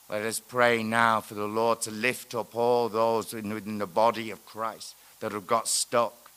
Let 0.09 0.23
us 0.23 0.41
pray 0.41 0.83
now 0.83 1.21
for 1.21 1.35
the 1.35 1.47
Lord 1.47 1.81
to 1.83 1.91
lift 1.91 2.35
up 2.35 2.55
all 2.55 2.89
those 2.89 3.33
within 3.33 3.79
the 3.79 3.87
body 3.87 4.31
of 4.31 4.45
Christ 4.45 4.95
that 5.21 5.33
have 5.33 5.47
got 5.47 5.69
stuck, 5.69 6.31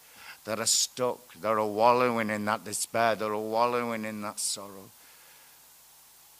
that 0.45 0.59
are 0.59 0.65
stuck, 0.65 1.33
that 1.41 1.51
are 1.51 1.65
wallowing 1.65 2.29
in 2.29 2.45
that 2.45 2.63
despair, 2.63 3.15
that 3.15 3.25
are 3.25 3.37
wallowing 3.37 4.05
in 4.05 4.21
that 4.21 4.39
sorrow. 4.39 4.91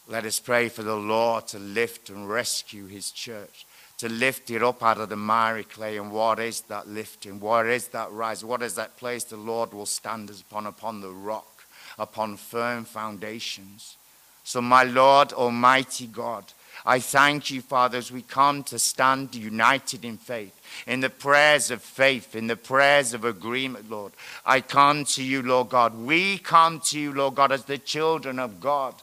Let 0.07 0.25
us 0.25 0.39
pray 0.39 0.69
for 0.69 0.83
the 0.83 0.95
Lord 0.95 1.47
to 1.47 1.59
lift 1.59 2.09
and 2.09 2.29
rescue 2.29 2.85
his 2.85 3.11
church, 3.11 3.65
to 3.97 4.09
lift 4.09 4.51
it 4.51 4.61
up 4.61 4.83
out 4.83 4.99
of 4.99 5.09
the 5.09 5.15
miry 5.15 5.63
clay. 5.63 5.97
And 5.97 6.11
what 6.11 6.39
is 6.39 6.61
that 6.61 6.87
lifting? 6.87 7.39
What 7.39 7.65
is 7.67 7.87
that 7.89 8.11
rise? 8.11 8.43
What 8.43 8.61
is 8.61 8.75
that 8.75 8.97
place 8.97 9.23
the 9.23 9.37
Lord 9.37 9.73
will 9.73 9.85
stand 9.85 10.29
us 10.29 10.41
upon, 10.41 10.65
upon 10.65 11.01
the 11.01 11.11
rock, 11.11 11.65
upon 11.97 12.37
firm 12.37 12.85
foundations? 12.85 13.97
So, 14.43 14.61
my 14.61 14.83
Lord, 14.83 15.33
Almighty 15.33 16.07
God, 16.07 16.45
I 16.85 16.99
thank 16.99 17.51
you, 17.51 17.61
Father, 17.61 17.97
as 17.97 18.11
we 18.11 18.21
come 18.21 18.63
to 18.65 18.79
stand 18.79 19.35
united 19.35 20.03
in 20.05 20.17
faith 20.17 20.53
in 20.87 20.99
the 20.99 21.09
prayers 21.09 21.71
of 21.71 21.81
faith, 21.81 22.35
in 22.35 22.47
the 22.47 22.55
prayers 22.55 23.13
of 23.13 23.25
agreement, 23.25 23.89
Lord. 23.89 24.13
I 24.45 24.61
come 24.61 25.05
to 25.05 25.23
you, 25.23 25.41
Lord 25.41 25.69
God. 25.69 25.97
We 25.97 26.37
come 26.37 26.79
to 26.81 26.99
you, 26.99 27.13
Lord 27.13 27.35
God, 27.35 27.51
as 27.51 27.65
the 27.65 27.77
children 27.77 28.39
of 28.39 28.59
God. 28.59 28.95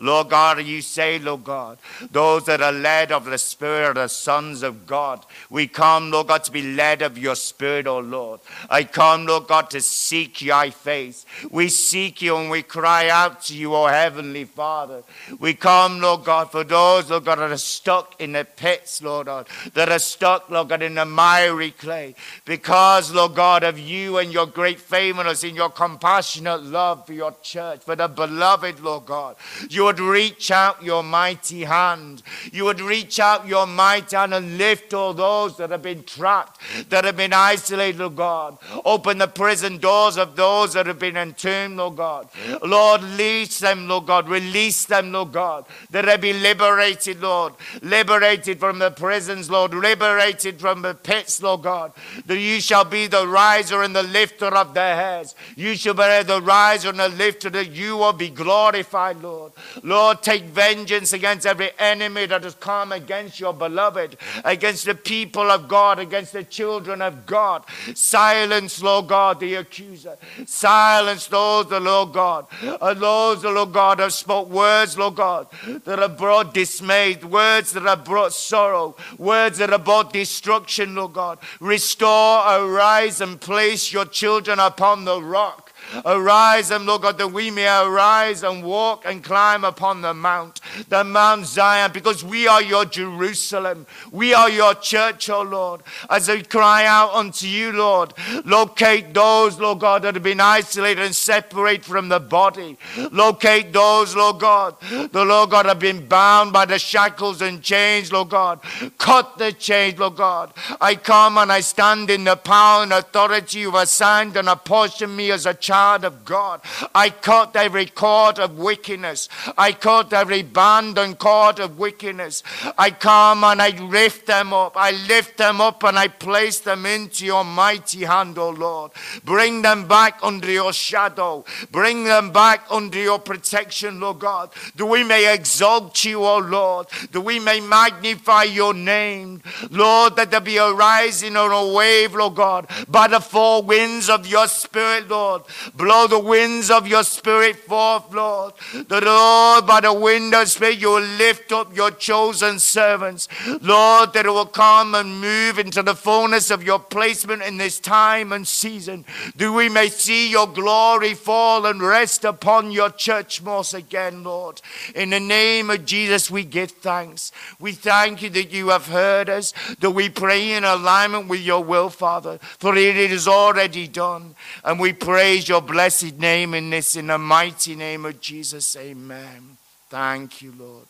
Lord 0.00 0.30
God, 0.30 0.62
you 0.64 0.82
say, 0.82 1.18
Lord 1.18 1.44
God, 1.44 1.78
those 2.10 2.46
that 2.46 2.62
are 2.62 2.72
led 2.72 3.12
of 3.12 3.24
the 3.24 3.38
Spirit 3.38 3.98
are 3.98 4.08
sons 4.08 4.62
of 4.62 4.86
God. 4.86 5.24
We 5.50 5.66
come, 5.66 6.10
Lord 6.10 6.28
God, 6.28 6.44
to 6.44 6.52
be 6.52 6.74
led 6.74 7.02
of 7.02 7.18
your 7.18 7.36
Spirit, 7.36 7.86
O 7.86 7.98
Lord. 7.98 8.40
I 8.70 8.84
come, 8.84 9.26
Lord 9.26 9.46
God, 9.46 9.70
to 9.70 9.80
seek 9.80 10.42
your 10.42 10.70
face. 10.70 11.26
We 11.50 11.68
seek 11.68 12.22
you 12.22 12.36
and 12.36 12.50
we 12.50 12.62
cry 12.62 13.08
out 13.08 13.42
to 13.44 13.56
you, 13.56 13.74
O 13.74 13.86
Heavenly 13.86 14.44
Father. 14.44 15.02
We 15.38 15.54
come, 15.54 16.00
Lord 16.00 16.24
God, 16.24 16.50
for 16.50 16.64
those, 16.64 17.10
Lord 17.14 17.26
God, 17.26 17.38
that 17.38 17.52
are 17.52 17.56
stuck 17.56 18.20
in 18.20 18.32
the 18.32 18.44
pits, 18.44 19.00
Lord 19.00 19.26
God, 19.26 19.46
that 19.74 19.88
are 19.88 20.00
stuck, 20.00 20.50
Lord 20.50 20.70
God, 20.70 20.82
in 20.82 20.96
the 20.96 21.04
miry 21.04 21.70
clay. 21.70 22.16
Because, 22.44 23.12
Lord 23.12 23.36
God, 23.36 23.62
of 23.62 23.78
you 23.78 24.18
and 24.18 24.32
your 24.32 24.46
great 24.46 24.80
faithfulness 24.80 25.44
in 25.44 25.54
your 25.54 25.70
compassionate 25.70 26.64
love 26.64 27.06
for 27.06 27.12
your 27.12 27.32
church, 27.40 27.82
for 27.84 27.94
the 27.94 28.08
beloved, 28.08 28.80
Lord 28.80 29.06
God, 29.06 29.36
you 29.70 29.84
would 29.84 30.00
reach 30.00 30.50
out 30.50 30.82
your 30.82 31.04
mighty 31.04 31.62
hand. 31.62 32.24
You 32.50 32.64
would 32.64 32.80
reach 32.80 33.20
out 33.20 33.46
your 33.46 33.68
mighty 33.68 34.16
hand 34.16 34.34
and 34.34 34.58
lift 34.58 34.92
all 34.92 35.14
those 35.14 35.56
that 35.58 35.70
have 35.70 35.82
been 35.82 36.02
trapped, 36.02 36.60
that 36.90 37.04
have 37.04 37.16
been 37.16 37.32
isolated, 37.32 38.00
Lord 38.00 38.16
God. 38.16 38.58
Open 38.84 39.18
the 39.18 39.28
prison 39.28 39.78
doors 39.78 40.16
of 40.16 40.34
those 40.34 40.72
that 40.72 40.86
have 40.86 40.98
been 40.98 41.16
entombed, 41.16 41.76
Lord 41.76 41.94
God. 41.96 42.28
Lord, 42.64 43.04
release 43.04 43.60
them, 43.60 43.86
Lord 43.86 44.06
God. 44.06 44.28
Release 44.28 44.86
them, 44.86 45.12
Lord 45.12 45.30
God, 45.30 45.66
that 45.90 46.06
they 46.06 46.16
be 46.16 46.32
liberated, 46.32 47.03
Lord. 47.12 47.52
Liberated 47.82 48.58
from 48.58 48.78
the 48.78 48.90
prisons, 48.90 49.50
Lord. 49.50 49.74
Liberated 49.74 50.58
from 50.58 50.80
the 50.80 50.94
pits, 50.94 51.42
Lord 51.42 51.62
God, 51.62 51.92
that 52.24 52.38
you 52.38 52.62
shall 52.62 52.86
be 52.86 53.06
the 53.06 53.28
riser 53.28 53.82
and 53.82 53.94
the 53.94 54.02
lifter 54.02 54.46
of 54.46 54.72
their 54.72 54.96
heads. 54.96 55.34
You 55.56 55.74
shall 55.74 55.94
be 55.94 56.22
the 56.22 56.40
riser 56.40 56.88
and 56.90 57.00
the 57.00 57.08
lifter, 57.10 57.50
that 57.50 57.72
you 57.72 57.98
will 57.98 58.12
be 58.12 58.30
glorified, 58.30 59.20
Lord. 59.22 59.52
Lord, 59.82 60.22
take 60.22 60.44
vengeance 60.44 61.12
against 61.12 61.44
every 61.44 61.72
enemy 61.78 62.26
that 62.26 62.44
has 62.44 62.54
come 62.54 62.92
against 62.92 63.40
your 63.40 63.52
beloved, 63.52 64.16
against 64.44 64.86
the 64.86 64.94
people 64.94 65.50
of 65.50 65.68
God, 65.68 65.98
against 65.98 66.32
the 66.32 66.44
children 66.44 67.02
of 67.02 67.26
God. 67.26 67.64
Silence, 67.94 68.80
Lord 68.80 69.08
God, 69.08 69.40
the 69.40 69.56
accuser. 69.56 70.16
Silence 70.46 71.26
those, 71.26 71.68
the 71.68 71.80
Lord 71.80 72.12
God, 72.12 72.46
those, 72.60 73.42
the 73.42 73.50
Lord 73.50 73.72
God, 73.72 73.98
have 73.98 74.12
spoke 74.12 74.48
words, 74.48 74.96
Lord 74.96 75.16
God, 75.16 75.48
that 75.84 75.98
have 75.98 76.16
brought 76.16 76.54
dismay, 76.54 76.93
words 77.24 77.72
that 77.72 77.82
have 77.82 78.04
brought 78.04 78.32
sorrow, 78.32 78.96
words 79.18 79.58
that 79.58 79.70
have 79.70 79.84
brought 79.84 80.12
destruction, 80.12 80.94
Lord 80.94 81.12
God. 81.14 81.38
Restore, 81.60 82.42
arise, 82.46 83.20
and 83.20 83.40
place 83.40 83.92
your 83.92 84.04
children 84.04 84.58
upon 84.58 85.04
the 85.04 85.20
rock. 85.20 85.72
Arise 86.04 86.70
and 86.70 86.86
Lord 86.86 87.02
God, 87.02 87.18
that 87.18 87.28
we 87.32 87.50
may 87.50 87.68
arise 87.68 88.42
and 88.42 88.64
walk 88.64 89.04
and 89.04 89.22
climb 89.22 89.64
upon 89.64 90.00
the 90.00 90.14
mount, 90.14 90.60
the 90.88 91.04
Mount 91.04 91.46
Zion, 91.46 91.90
because 91.92 92.24
we 92.24 92.46
are 92.46 92.62
your 92.62 92.84
Jerusalem. 92.84 93.86
We 94.10 94.34
are 94.34 94.50
your 94.50 94.74
church, 94.74 95.28
O 95.30 95.38
oh 95.38 95.42
Lord. 95.42 95.80
As 96.10 96.28
we 96.28 96.42
cry 96.42 96.86
out 96.86 97.14
unto 97.14 97.46
you, 97.46 97.72
Lord, 97.72 98.12
locate 98.44 99.14
those, 99.14 99.58
Lord 99.58 99.80
God, 99.80 100.02
that 100.02 100.14
have 100.14 100.22
been 100.22 100.40
isolated 100.40 101.04
and 101.04 101.14
separated 101.14 101.84
from 101.84 102.08
the 102.08 102.20
body. 102.20 102.76
Locate 103.10 103.72
those, 103.72 104.14
Lord 104.14 104.40
God, 104.40 104.76
the 104.80 105.24
Lord 105.24 105.50
God 105.50 105.66
have 105.66 105.78
been 105.78 106.06
bound 106.06 106.52
by 106.52 106.64
the 106.64 106.78
shackles 106.78 107.42
and 107.42 107.62
chains, 107.62 108.12
Lord 108.12 108.30
God. 108.30 108.60
Cut 108.98 109.38
the 109.38 109.52
chains, 109.52 109.98
Lord 109.98 110.16
God. 110.16 110.52
I 110.80 110.94
come 110.94 111.38
and 111.38 111.50
I 111.50 111.60
stand 111.60 112.10
in 112.10 112.24
the 112.24 112.36
power 112.36 112.82
and 112.82 112.92
authority 112.92 113.60
you 113.60 113.70
have 113.70 113.82
assigned 113.82 114.36
and 114.36 114.48
apportioned 114.48 115.16
me 115.16 115.30
as 115.30 115.46
a 115.46 115.54
child 115.54 116.04
of 116.04 116.24
God. 116.24 116.60
I 116.94 117.10
cut 117.10 117.56
every 117.56 117.86
cord 117.86 118.38
of 118.38 118.58
wickedness. 118.58 119.28
I 119.56 119.72
cut 119.72 120.12
every 120.12 120.42
band 120.64 120.96
and 120.96 121.18
cord 121.18 121.58
of 121.58 121.78
wickedness. 121.78 122.42
I 122.78 122.90
come 122.90 123.44
and 123.44 123.60
I 123.60 123.70
lift 123.98 124.26
them 124.26 124.54
up. 124.54 124.76
I 124.76 124.92
lift 125.14 125.36
them 125.36 125.60
up 125.60 125.84
and 125.84 125.98
I 125.98 126.08
place 126.08 126.60
them 126.60 126.86
into 126.86 127.26
your 127.26 127.44
mighty 127.44 128.04
hand, 128.04 128.38
O 128.38 128.48
Lord. 128.48 128.92
Bring 129.24 129.60
them 129.60 129.86
back 129.86 130.18
under 130.22 130.50
your 130.50 130.72
shadow. 130.72 131.44
Bring 131.70 132.04
them 132.04 132.32
back 132.32 132.64
under 132.70 132.98
your 132.98 133.18
protection, 133.18 134.00
Lord 134.00 134.20
God. 134.20 134.52
That 134.76 134.86
we 134.86 135.04
may 135.04 135.34
exalt 135.34 136.02
you, 136.02 136.24
O 136.24 136.38
Lord. 136.38 136.86
That 137.12 137.20
we 137.20 137.38
may 137.40 137.60
magnify 137.60 138.44
your 138.44 138.72
name. 138.72 139.42
Lord, 139.70 140.16
that 140.16 140.30
there 140.30 140.40
be 140.40 140.56
a 140.56 140.72
rising 140.72 141.36
or 141.36 141.52
a 141.52 141.66
wave, 141.74 142.14
Lord 142.14 142.36
God, 142.36 142.70
by 142.88 143.08
the 143.08 143.20
four 143.20 143.62
winds 143.62 144.08
of 144.08 144.26
your 144.26 144.48
spirit, 144.48 145.08
Lord. 145.08 145.42
Blow 145.74 146.06
the 146.06 146.18
winds 146.18 146.70
of 146.70 146.88
your 146.88 147.04
spirit 147.04 147.56
forth, 147.56 148.10
Lord. 148.14 148.54
The 148.72 149.02
Lord, 149.02 149.66
by 149.66 149.80
the 149.82 149.92
wind 149.92 150.34
of 150.34 150.53
spirit, 150.54 150.78
you 150.78 150.88
will 150.88 151.00
lift 151.00 151.52
up 151.52 151.76
your 151.76 151.90
chosen 151.90 152.58
servants. 152.58 153.28
Lord, 153.60 154.12
that 154.12 154.26
it 154.26 154.30
will 154.30 154.46
come 154.46 154.94
and 154.94 155.20
move 155.20 155.58
into 155.58 155.82
the 155.82 155.94
fullness 155.94 156.50
of 156.50 156.62
your 156.62 156.78
placement 156.78 157.42
in 157.42 157.56
this 157.56 157.78
time 157.78 158.32
and 158.32 158.46
season. 158.46 159.04
that 159.36 159.52
we 159.52 159.68
may 159.68 159.88
see 159.88 160.30
your 160.30 160.46
glory 160.46 161.14
fall 161.14 161.66
and 161.66 161.82
rest 161.82 162.24
upon 162.24 162.70
your 162.70 162.90
church 162.90 163.42
once 163.42 163.74
again, 163.74 164.22
Lord. 164.22 164.60
In 164.94 165.10
the 165.10 165.20
name 165.20 165.70
of 165.70 165.84
Jesus, 165.84 166.30
we 166.30 166.44
give 166.44 166.70
thanks. 166.70 167.32
We 167.58 167.72
thank 167.72 168.22
you 168.22 168.30
that 168.30 168.50
you 168.50 168.68
have 168.68 168.86
heard 168.86 169.28
us, 169.28 169.52
that 169.80 169.90
we 169.90 170.08
pray 170.08 170.52
in 170.52 170.64
alignment 170.64 171.28
with 171.28 171.40
your 171.40 171.64
will, 171.64 171.90
Father, 171.90 172.38
for 172.58 172.76
it 172.76 172.96
is 172.96 173.28
already 173.28 173.88
done. 173.88 174.34
And 174.64 174.78
we 174.78 174.92
praise 174.92 175.48
your 175.48 175.62
blessed 175.62 176.18
name 176.18 176.54
in 176.54 176.70
this, 176.70 176.96
in 176.96 177.08
the 177.08 177.18
mighty 177.18 177.74
name 177.74 178.04
of 178.04 178.20
Jesus. 178.20 178.76
Amen. 178.76 179.56
Thank 179.88 180.42
you, 180.42 180.52
Lord. 180.58 180.86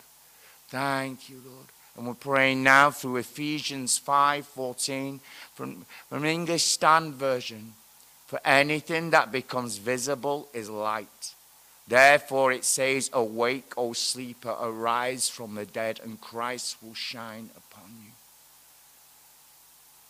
Thank 0.69 1.29
you, 1.29 1.41
Lord. 1.45 1.67
And 1.97 2.07
we're 2.07 2.15
praying 2.15 2.63
now 2.63 2.91
through 2.91 3.17
Ephesians 3.17 4.01
5:14 4.01 5.21
from, 5.55 5.87
from 6.09 6.25
English 6.25 6.65
Standard 6.65 7.15
Version. 7.15 7.75
For 8.27 8.41
anything 8.45 9.11
that 9.11 9.31
becomes 9.31 9.77
visible 9.77 10.49
is 10.53 10.69
light. 10.71 11.35
Therefore 11.87 12.53
it 12.53 12.65
says, 12.65 13.11
Awake, 13.13 13.75
O 13.77 13.93
sleeper, 13.93 14.57
arise 14.61 15.29
from 15.29 15.55
the 15.55 15.67
dead, 15.67 16.01
and 16.03 16.21
Christ 16.21 16.79
will 16.83 16.95
shine 16.95 17.51
upon 17.57 17.91
you. 18.03 18.11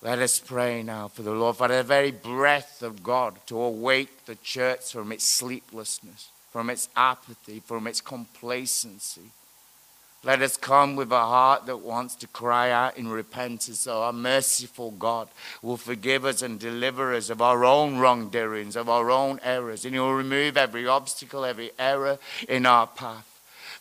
Let 0.00 0.20
us 0.20 0.38
pray 0.38 0.82
now 0.82 1.08
for 1.08 1.22
the 1.22 1.32
Lord, 1.32 1.56
for 1.56 1.68
the 1.68 1.82
very 1.82 2.12
breath 2.12 2.82
of 2.82 3.02
God 3.02 3.38
to 3.46 3.60
awake 3.60 4.26
the 4.26 4.36
church 4.36 4.92
from 4.92 5.10
its 5.10 5.24
sleeplessness, 5.24 6.28
from 6.54 6.70
its 6.70 6.88
apathy, 6.94 7.58
from 7.58 7.88
its 7.88 8.00
complacency. 8.00 9.32
Let 10.22 10.40
us 10.40 10.56
come 10.56 10.94
with 10.94 11.10
a 11.10 11.18
heart 11.18 11.66
that 11.66 11.78
wants 11.78 12.14
to 12.14 12.28
cry 12.28 12.70
out 12.70 12.96
in 12.96 13.08
repentance 13.08 13.88
oh, 13.88 13.90
so 13.90 14.02
our 14.02 14.12
merciful 14.12 14.92
God 14.92 15.26
will 15.62 15.76
forgive 15.76 16.24
us 16.24 16.42
and 16.42 16.60
deliver 16.60 17.12
us 17.12 17.28
of 17.28 17.42
our 17.42 17.64
own 17.64 17.98
wrongdoings, 17.98 18.76
of 18.76 18.88
our 18.88 19.10
own 19.10 19.40
errors, 19.42 19.84
and 19.84 19.94
He 19.94 19.98
will 19.98 20.14
remove 20.14 20.56
every 20.56 20.86
obstacle, 20.86 21.44
every 21.44 21.72
error 21.76 22.18
in 22.48 22.66
our 22.66 22.86
path 22.86 23.34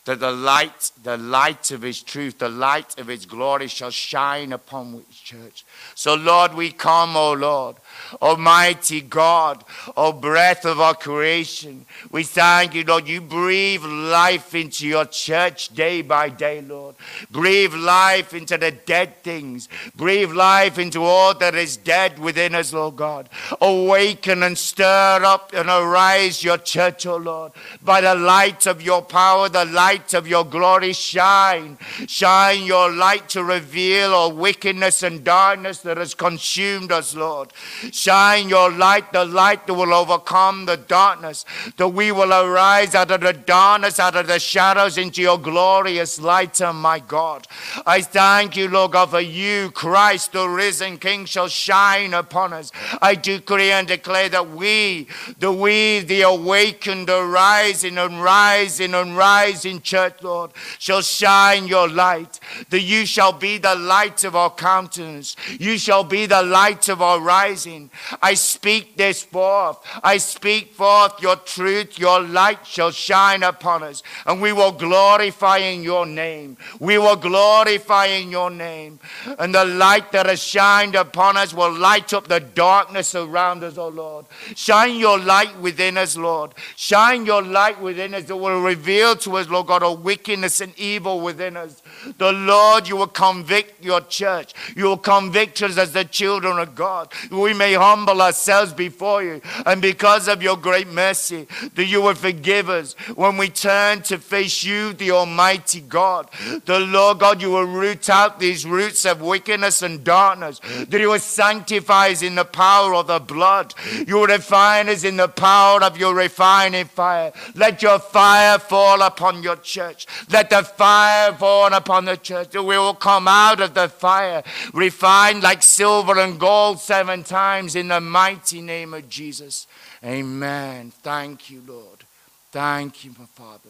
that 0.06 0.20
the 0.20 0.32
light, 0.32 0.92
the 1.04 1.18
light 1.18 1.72
of 1.72 1.82
his 1.82 2.02
truth, 2.02 2.38
the 2.38 2.50
light 2.50 3.00
of 3.00 3.08
his 3.08 3.26
glory 3.26 3.68
shall 3.68 3.90
shine 3.90 4.52
upon 4.52 4.92
his 4.92 5.18
church. 5.18 5.64
So, 5.96 6.16
Lord, 6.16 6.54
we 6.56 6.72
come, 6.72 7.16
O 7.16 7.30
oh 7.30 7.34
Lord, 7.34 7.78
Almighty 8.22 9.02
God, 9.02 9.64
O 9.98 10.12
breath 10.12 10.66
of 10.66 10.80
our 10.80 10.96
creation, 10.96 11.86
we 12.12 12.24
thank 12.24 12.74
you, 12.76 12.84
Lord. 12.84 13.08
You 13.08 13.22
breathe 13.22 13.84
life 13.84 14.56
into 14.56 14.88
your 14.88 15.06
church 15.06 15.70
day 15.70 16.02
by 16.02 16.30
day, 16.30 16.62
Lord. 16.62 16.96
Breathe 17.32 17.74
life 17.74 18.34
into 18.34 18.58
the 18.58 18.72
dead 18.72 19.24
things. 19.24 19.70
Breathe 19.96 20.32
life 20.32 20.78
into 20.78 21.04
all 21.04 21.34
that 21.36 21.56
is 21.56 21.78
dead 21.78 22.20
within 22.20 22.56
us, 22.56 22.74
Lord 22.74 22.96
God. 22.96 23.30
Awaken 23.62 24.44
and 24.44 24.58
stir 24.58 25.22
up 25.24 25.52
and 25.54 25.70
arise 25.70 26.44
your 26.44 26.58
church, 26.58 27.06
O 27.06 27.18
Lord. 27.18 27.52
By 27.84 28.02
the 28.02 28.16
light 28.16 28.66
of 28.68 28.82
your 28.82 29.02
power, 29.02 29.50
the 29.50 29.66
light 29.66 30.14
of 30.14 30.28
your 30.28 30.46
glory, 30.46 30.94
shine. 30.94 31.78
Shine 32.08 32.64
your 32.64 32.92
light 32.92 33.30
to 33.30 33.44
reveal 33.44 34.14
all 34.14 34.32
wickedness 34.32 35.04
and 35.04 35.24
darkness 35.24 35.80
that 35.80 35.98
has 35.98 36.14
consumed 36.14 36.92
us, 36.92 37.16
Lord. 37.16 37.52
Shine 37.92 38.50
your 38.50 38.72
light, 38.72 39.12
the 39.12 39.26
light 39.26 39.68
that 39.68 39.74
will 39.74 39.94
overcome 39.94 40.66
the 40.66 40.78
darkness, 40.78 41.46
that 41.78 41.90
we 41.90 42.12
will 42.12 42.34
arise 42.34 42.96
out 42.96 43.12
of 43.12 43.22
the 43.22 43.34
darkness, 43.34 44.00
out 44.00 44.16
of 44.16 44.28
the 44.28 44.40
shadows 44.40 44.98
into 44.98 45.22
your 45.22 45.38
glorious 45.40 46.20
light, 46.20 46.62
oh 46.62 46.74
my 46.74 47.00
God. 47.00 47.48
I 47.86 48.02
thank 48.02 48.56
you, 48.56 48.68
Lord 48.68 48.92
God, 48.92 49.10
for 49.10 49.22
you, 49.22 49.72
Christ, 49.72 50.34
the 50.34 50.48
risen 50.48 50.98
King, 50.98 51.26
shall 51.26 51.48
shine 51.48 52.14
upon 52.14 52.54
us. 52.54 52.72
I 53.02 53.16
decree 53.16 53.72
and 53.72 53.88
declare 53.88 54.30
that 54.30 54.50
we, 54.52 55.08
the 55.40 55.52
we, 55.52 56.00
the 56.00 56.22
awakened, 56.22 57.10
arising 57.10 57.98
and 57.98 58.22
rising 58.22 58.94
and 58.94 59.18
rising 59.18 59.82
church, 59.82 60.22
Lord, 60.22 60.52
shall 60.80 61.02
shine 61.02 61.68
your 61.68 61.88
light, 61.90 62.40
that 62.70 62.82
you 62.82 63.06
shall 63.06 63.34
be 63.34 63.58
the 63.58 63.76
light 63.76 64.24
of 64.24 64.36
our 64.36 64.50
countenance. 64.50 65.36
You 65.60 65.78
shall 65.78 66.04
be 66.04 66.26
the 66.26 66.44
light 66.44 66.90
of 66.90 67.02
our 67.02 67.20
rising. 67.20 67.73
I 68.22 68.34
speak 68.36 68.98
this 68.98 69.24
forth. 69.24 69.78
I 70.04 70.18
speak 70.18 70.74
forth 70.74 71.22
your 71.22 71.36
truth. 71.38 72.00
Your 72.00 72.22
light 72.22 72.66
shall 72.66 72.92
shine 72.92 73.44
upon 73.44 73.84
us, 73.84 74.04
and 74.26 74.42
we 74.42 74.52
will 74.52 74.72
glorify 74.72 75.58
in 75.58 75.84
your 75.84 76.06
name. 76.06 76.58
We 76.80 76.98
will 76.98 77.16
glorify 77.16 78.08
in 78.08 78.32
your 78.32 78.50
name. 78.50 79.00
And 79.40 79.54
the 79.54 79.66
light 79.66 80.12
that 80.12 80.26
has 80.26 80.42
shined 80.44 80.96
upon 80.96 81.38
us 81.38 81.54
will 81.54 81.72
light 81.72 82.14
up 82.14 82.28
the 82.28 82.40
darkness 82.40 83.16
around 83.16 83.64
us, 83.64 83.78
O 83.78 83.84
oh 83.84 83.90
Lord. 83.90 84.26
Shine 84.56 84.98
your 84.98 85.20
light 85.20 85.58
within 85.60 85.98
us, 85.98 86.18
Lord. 86.18 86.54
Shine 86.76 87.26
your 87.26 87.42
light 87.42 87.82
within 87.82 88.14
us 88.14 88.26
that 88.26 88.36
will 88.36 88.62
reveal 88.62 89.16
to 89.18 89.38
us, 89.38 89.50
Lord 89.50 89.68
God, 89.68 89.84
all 89.84 89.98
wickedness 89.98 90.62
and 90.62 90.78
evil 90.78 91.22
within 91.22 91.58
us. 91.58 91.82
The 92.18 92.32
Lord, 92.32 92.88
you 92.88 92.98
will 92.98 93.08
convict 93.08 93.84
your 93.84 94.02
church. 94.02 94.54
You 94.76 94.86
will 94.86 94.98
convict 94.98 95.62
us 95.62 95.78
as 95.78 95.94
the 95.94 96.06
children 96.06 96.60
of 96.60 96.76
God. 96.76 97.12
We 97.32 97.54
may 97.54 97.63
humble 97.72 98.22
ourselves 98.22 98.74
before 98.74 99.24
you. 99.24 99.42
And 99.66 99.82
because 99.82 100.28
of 100.28 100.44
your 100.44 100.58
great 100.58 100.90
mercy, 100.90 101.48
that 101.76 101.86
you 101.86 102.02
will 102.02 102.16
forgive 102.16 102.70
us 102.70 102.94
when 103.16 103.38
we 103.38 103.48
turn 103.48 104.02
to 104.04 104.18
face 104.18 104.66
you, 104.66 104.92
the 104.92 105.12
Almighty 105.12 105.80
God. 105.80 106.30
The 106.66 106.80
Lord 106.80 107.20
God, 107.20 107.42
you 107.42 107.52
will 107.52 107.64
root 107.64 108.10
out 108.10 108.40
these 108.40 108.66
roots 108.66 109.06
of 109.06 109.22
wickedness 109.22 109.82
and 109.82 110.04
darkness. 110.04 110.60
That 110.90 111.00
you 111.00 111.10
will 111.10 111.20
sanctify 111.20 112.10
us 112.10 112.22
in 112.22 112.36
the 112.36 112.46
power 112.46 112.94
of 112.96 113.08
the 113.08 113.20
blood. 113.20 113.74
You 114.06 114.16
will 114.16 114.28
refine 114.28 114.90
us 114.90 115.06
in 115.06 115.18
the 115.18 115.30
power 115.30 115.82
of 115.82 115.98
your 115.98 116.14
refining 116.14 116.86
fire. 116.86 117.32
Let 117.56 117.82
your 117.82 118.00
fire 118.00 118.60
fall 118.60 119.02
upon 119.02 119.44
your 119.44 119.56
church. 119.58 120.08
Let 120.30 120.50
the 120.50 120.64
fire 120.64 121.34
fall 121.34 121.74
upon 121.74 122.06
the 122.06 122.18
church. 122.18 122.50
That 122.50 122.64
we 122.64 122.78
will 122.78 122.94
come 122.94 123.28
out 123.28 123.62
of 123.62 123.74
the 123.74 123.88
fire 123.88 124.44
refined 124.74 125.44
like 125.44 125.62
silver 125.62 126.20
and 126.20 126.40
gold 126.40 126.80
seven 126.80 127.24
times 127.24 127.44
in 127.62 127.88
the 127.88 128.02
mighty 128.02 128.62
name 128.62 128.94
of 128.94 129.10
Jesus. 129.10 129.68
Amen. 130.04 130.92
Thank 131.02 131.50
you, 131.50 131.62
Lord. 131.66 132.04
Thank 132.52 133.06
you, 133.06 133.12
my 133.18 133.26
Father. 133.26 133.70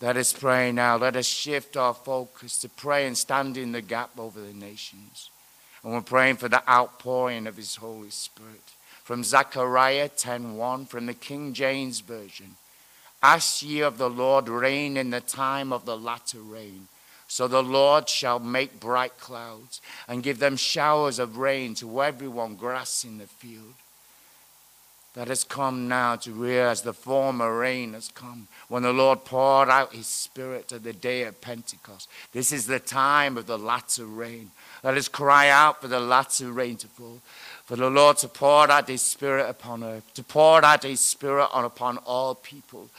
Let 0.00 0.16
us 0.16 0.32
pray 0.32 0.72
now. 0.72 0.96
Let 0.96 1.16
us 1.16 1.26
shift 1.26 1.76
our 1.76 1.94
focus 1.94 2.58
to 2.58 2.68
pray 2.68 3.06
and 3.06 3.16
stand 3.16 3.56
in 3.56 3.72
the 3.72 3.80
gap 3.80 4.18
over 4.18 4.40
the 4.40 4.52
nations. 4.52 5.30
And 5.82 5.92
we're 5.92 6.00
praying 6.00 6.36
for 6.36 6.48
the 6.48 6.68
outpouring 6.68 7.46
of 7.46 7.56
His 7.56 7.76
Holy 7.76 8.10
Spirit. 8.10 8.72
From 9.04 9.22
Zechariah 9.22 10.08
10:1 10.08 10.86
from 10.86 11.06
the 11.06 11.14
King 11.14 11.52
James 11.52 12.00
Version. 12.00 12.56
Ask 13.22 13.62
ye 13.62 13.80
of 13.80 13.98
the 13.98 14.10
Lord 14.10 14.48
rain 14.48 14.96
in 14.96 15.10
the 15.10 15.20
time 15.20 15.72
of 15.72 15.84
the 15.84 15.96
latter 15.96 16.40
rain. 16.40 16.88
So 17.34 17.48
the 17.48 17.64
Lord 17.64 18.08
shall 18.08 18.38
make 18.38 18.78
bright 18.78 19.18
clouds 19.18 19.80
and 20.06 20.22
give 20.22 20.38
them 20.38 20.56
showers 20.56 21.18
of 21.18 21.36
rain 21.36 21.74
to 21.74 22.00
everyone 22.00 22.54
grass 22.54 23.02
in 23.02 23.18
the 23.18 23.26
field. 23.26 23.74
That 25.14 25.26
has 25.26 25.42
come 25.42 25.88
now 25.88 26.14
to 26.14 26.30
realize 26.30 26.82
the 26.82 26.92
former 26.92 27.58
rain 27.58 27.94
has 27.94 28.08
come 28.14 28.46
when 28.68 28.84
the 28.84 28.92
Lord 28.92 29.24
poured 29.24 29.68
out 29.68 29.94
his 29.94 30.06
spirit 30.06 30.72
at 30.72 30.84
the 30.84 30.92
day 30.92 31.24
of 31.24 31.40
Pentecost. 31.40 32.08
This 32.30 32.52
is 32.52 32.68
the 32.68 32.78
time 32.78 33.36
of 33.36 33.46
the 33.46 33.58
latter 33.58 34.06
rain. 34.06 34.52
Let 34.84 34.96
us 34.96 35.08
cry 35.08 35.48
out 35.48 35.80
for 35.80 35.88
the 35.88 35.98
latter 35.98 36.52
rain 36.52 36.76
to 36.76 36.86
fall 36.86 37.20
for 37.64 37.76
the 37.76 37.88
Lord 37.88 38.18
to 38.18 38.28
pour 38.28 38.70
out 38.70 38.88
His 38.88 39.00
Spirit 39.00 39.48
upon 39.48 39.82
earth, 39.82 40.12
to 40.14 40.22
pour 40.22 40.62
out 40.62 40.82
His 40.82 41.00
Spirit 41.00 41.48
on 41.50 41.64
upon 41.64 41.96
all 41.98 42.34
people. 42.34 42.90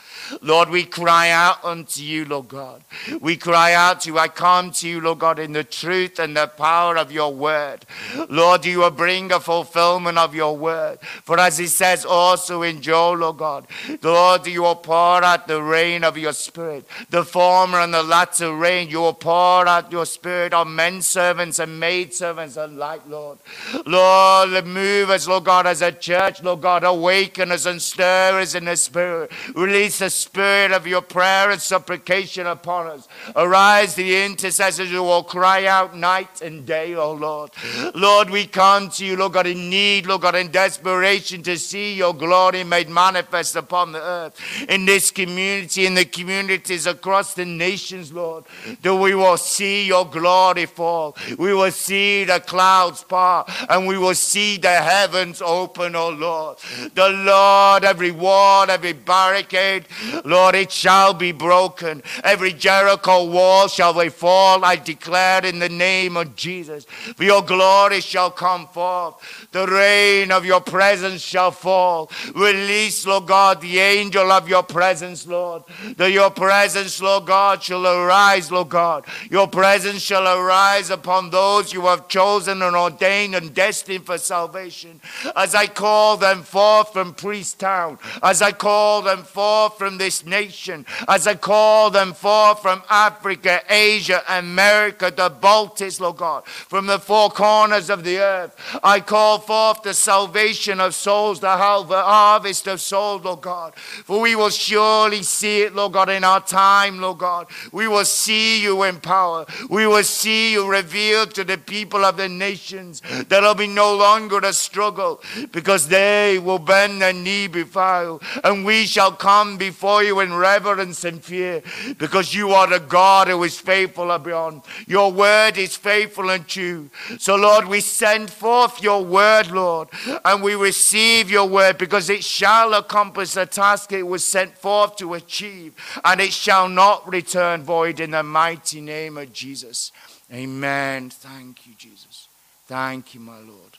Lord, 0.42 0.70
we 0.70 0.84
cry 0.84 1.30
out 1.30 1.64
unto 1.64 2.02
you, 2.02 2.24
Lord 2.24 2.48
God. 2.48 2.82
We 3.20 3.36
cry 3.36 3.74
out 3.74 4.00
to 4.00 4.10
you. 4.10 4.18
I 4.18 4.26
come 4.26 4.72
to 4.72 4.88
you, 4.88 5.00
Lord 5.00 5.20
God, 5.20 5.38
in 5.38 5.52
the 5.52 5.62
truth 5.62 6.18
and 6.18 6.36
the 6.36 6.48
power 6.48 6.96
of 6.96 7.12
your 7.12 7.32
word. 7.32 7.86
Lord, 8.28 8.64
you 8.64 8.80
will 8.80 8.90
bring 8.90 9.30
a 9.30 9.38
fulfillment 9.38 10.18
of 10.18 10.34
your 10.34 10.56
word. 10.56 10.98
For 11.00 11.38
as 11.38 11.60
it 11.60 11.68
says 11.68 12.04
also 12.04 12.62
in 12.62 12.82
Joel, 12.82 13.18
Lord 13.18 13.36
God, 13.36 13.66
Lord, 14.02 14.48
you 14.48 14.62
will 14.62 14.74
pour 14.74 15.22
out 15.22 15.46
the 15.46 15.62
rain 15.62 16.02
of 16.02 16.18
your 16.18 16.32
Spirit, 16.32 16.86
the 17.10 17.24
former 17.24 17.78
and 17.78 17.94
the 17.94 18.02
latter 18.02 18.52
rain. 18.52 18.88
You 18.88 18.98
will 18.98 19.14
pour 19.14 19.68
out 19.68 19.92
your 19.92 20.06
Spirit 20.06 20.52
on 20.52 20.74
men 20.74 21.02
servants 21.02 21.60
and 21.60 21.78
maid 21.78 22.12
servants 22.12 22.56
alike, 22.56 23.02
Lord. 23.06 23.38
Lord, 23.86 24.55
move 24.62 25.10
us, 25.10 25.28
Lord 25.28 25.44
God, 25.44 25.66
as 25.66 25.82
a 25.82 25.92
church, 25.92 26.42
Lord 26.42 26.60
God, 26.60 26.84
awaken 26.84 27.52
us 27.52 27.66
and 27.66 27.80
stir 27.80 28.40
us 28.40 28.54
in 28.54 28.64
the 28.64 28.76
Spirit. 28.76 29.30
Release 29.54 29.98
the 29.98 30.10
Spirit 30.10 30.72
of 30.72 30.86
your 30.86 31.02
prayer 31.02 31.50
and 31.50 31.60
supplication 31.60 32.46
upon 32.46 32.86
us. 32.86 33.08
Arise 33.34 33.94
the 33.94 34.24
intercessors 34.24 34.90
who 34.90 35.02
will 35.02 35.24
cry 35.24 35.66
out 35.66 35.96
night 35.96 36.40
and 36.42 36.64
day, 36.64 36.94
O 36.94 37.12
Lord. 37.12 37.50
Lord, 37.94 38.30
we 38.30 38.46
come 38.46 38.90
to 38.90 39.04
you, 39.04 39.16
Lord 39.16 39.32
God, 39.32 39.46
in 39.46 39.68
need, 39.68 40.06
Lord 40.06 40.22
God, 40.22 40.34
in 40.34 40.50
desperation 40.50 41.42
to 41.42 41.58
see 41.58 41.94
your 41.94 42.14
glory 42.14 42.64
made 42.64 42.88
manifest 42.88 43.56
upon 43.56 43.92
the 43.92 44.02
earth. 44.02 44.40
In 44.68 44.84
this 44.84 45.10
community, 45.10 45.86
in 45.86 45.94
the 45.94 46.04
communities 46.04 46.86
across 46.86 47.34
the 47.34 47.44
nations, 47.44 48.12
Lord, 48.12 48.44
that 48.82 48.94
we 48.94 49.14
will 49.14 49.36
see 49.36 49.86
your 49.86 50.06
glory 50.06 50.66
fall. 50.66 51.16
We 51.38 51.52
will 51.54 51.70
see 51.70 52.24
the 52.24 52.40
clouds 52.40 53.02
part, 53.04 53.50
and 53.68 53.86
we 53.86 53.98
will 53.98 54.14
see 54.14 54.45
see 54.46 54.56
the 54.56 54.68
heavens 54.68 55.42
open, 55.42 55.96
O 55.96 56.08
Lord. 56.10 56.58
The 56.94 57.08
Lord, 57.08 57.84
every 57.84 58.10
wall, 58.10 58.70
every 58.70 58.92
barricade, 58.92 59.86
Lord, 60.24 60.54
it 60.54 60.70
shall 60.70 61.14
be 61.14 61.32
broken. 61.32 62.02
Every 62.22 62.52
Jericho 62.52 63.24
wall 63.24 63.68
shall 63.68 63.92
they 63.92 64.08
fall, 64.08 64.64
I 64.64 64.76
declare 64.76 65.44
in 65.44 65.58
the 65.58 65.68
name 65.68 66.16
of 66.16 66.36
Jesus. 66.36 66.84
For 67.16 67.24
your 67.24 67.42
glory 67.42 68.00
shall 68.00 68.30
come 68.30 68.66
forth. 68.68 69.14
The 69.52 69.66
rain 69.66 70.30
of 70.30 70.44
your 70.44 70.60
presence 70.60 71.22
shall 71.22 71.50
fall. 71.50 72.10
Release, 72.34 73.06
Lord 73.06 73.26
God, 73.26 73.60
the 73.60 73.78
angel 73.78 74.30
of 74.30 74.48
your 74.48 74.62
presence, 74.62 75.26
Lord. 75.26 75.62
That 75.96 76.12
your 76.12 76.30
presence, 76.30 77.00
Lord 77.00 77.26
God, 77.26 77.62
shall 77.62 77.86
arise, 77.86 78.50
Lord 78.50 78.68
God. 78.68 79.06
Your 79.30 79.48
presence 79.48 80.02
shall 80.02 80.26
arise 80.26 80.90
upon 80.90 81.30
those 81.30 81.72
you 81.72 81.82
have 81.82 82.08
chosen 82.08 82.62
and 82.62 82.76
ordained 82.76 83.34
and 83.34 83.54
destined 83.54 84.06
for 84.06 84.18
salvation. 84.18 84.35
Salvation, 84.36 85.00
as 85.34 85.54
I 85.54 85.66
call 85.66 86.18
them 86.18 86.42
forth 86.42 86.92
from 86.92 87.14
Preston, 87.14 87.98
as 88.22 88.42
I 88.42 88.52
call 88.52 89.00
them 89.00 89.22
forth 89.22 89.78
from 89.78 89.96
this 89.96 90.26
nation, 90.26 90.84
as 91.08 91.26
I 91.26 91.36
call 91.36 91.90
them 91.90 92.12
forth 92.12 92.60
from 92.60 92.82
Africa, 92.90 93.62
Asia, 93.70 94.22
America, 94.28 95.10
the 95.10 95.30
Baltics, 95.30 96.00
Lord 96.00 96.18
God, 96.18 96.46
from 96.46 96.86
the 96.86 96.98
four 96.98 97.30
corners 97.30 97.88
of 97.88 98.04
the 98.04 98.18
earth, 98.18 98.54
I 98.82 99.00
call 99.00 99.38
forth 99.38 99.82
the 99.82 99.94
salvation 99.94 100.80
of 100.80 100.94
souls, 100.94 101.40
the 101.40 101.56
harvest 101.56 102.66
of 102.68 102.82
souls, 102.82 103.24
Lord 103.24 103.40
God. 103.40 103.74
For 103.76 104.20
we 104.20 104.36
will 104.36 104.50
surely 104.50 105.22
see 105.22 105.62
it, 105.62 105.74
Lord 105.74 105.94
God, 105.94 106.10
in 106.10 106.24
our 106.24 106.42
time, 106.42 107.00
Lord 107.00 107.18
God. 107.18 107.46
We 107.72 107.88
will 107.88 108.04
see 108.04 108.60
you 108.62 108.82
in 108.82 109.00
power. 109.00 109.46
We 109.70 109.86
will 109.86 110.04
see 110.04 110.52
you 110.52 110.70
revealed 110.70 111.34
to 111.36 111.44
the 111.44 111.56
people 111.56 112.04
of 112.04 112.18
the 112.18 112.28
nations. 112.28 113.00
There 113.28 113.40
will 113.40 113.54
be 113.54 113.66
no 113.66 113.96
longer 113.96 114.25
longer 114.26 114.46
a 114.46 114.52
struggle 114.52 115.20
because 115.52 115.88
they 115.88 116.38
will 116.38 116.58
bend 116.58 117.00
their 117.00 117.12
knee 117.12 117.46
before 117.46 118.02
you. 118.02 118.20
And 118.42 118.64
we 118.64 118.86
shall 118.86 119.12
come 119.12 119.56
before 119.56 120.02
you 120.02 120.20
in 120.20 120.34
reverence 120.34 121.04
and 121.04 121.22
fear 121.22 121.62
because 121.98 122.34
you 122.34 122.50
are 122.50 122.66
the 122.66 122.80
God 122.80 123.28
who 123.28 123.42
is 123.44 123.58
faithful 123.58 124.16
beyond. 124.18 124.62
Your 124.86 125.12
word 125.12 125.58
is 125.58 125.76
faithful 125.76 126.30
and 126.30 126.46
true. 126.46 126.90
So, 127.18 127.36
Lord, 127.36 127.66
we 127.66 127.80
send 127.80 128.30
forth 128.30 128.82
your 128.82 129.04
word, 129.04 129.50
Lord, 129.50 129.88
and 130.24 130.42
we 130.42 130.54
receive 130.54 131.30
your 131.30 131.48
word 131.48 131.78
because 131.78 132.10
it 132.10 132.24
shall 132.24 132.74
accomplish 132.74 133.34
the 133.34 133.46
task 133.46 133.92
it 133.92 134.02
was 134.02 134.24
sent 134.24 134.56
forth 134.56 134.96
to 134.96 135.14
achieve, 135.14 135.74
and 136.04 136.20
it 136.20 136.32
shall 136.32 136.68
not 136.68 137.08
return 137.08 137.62
void 137.62 138.00
in 138.00 138.10
the 138.10 138.22
mighty 138.22 138.80
name 138.80 139.18
of 139.18 139.32
Jesus. 139.32 139.92
Amen. 140.32 141.10
Thank 141.10 141.66
you, 141.66 141.74
Jesus. 141.78 142.28
Thank 142.66 143.14
you, 143.14 143.20
my 143.20 143.38
Lord. 143.38 143.78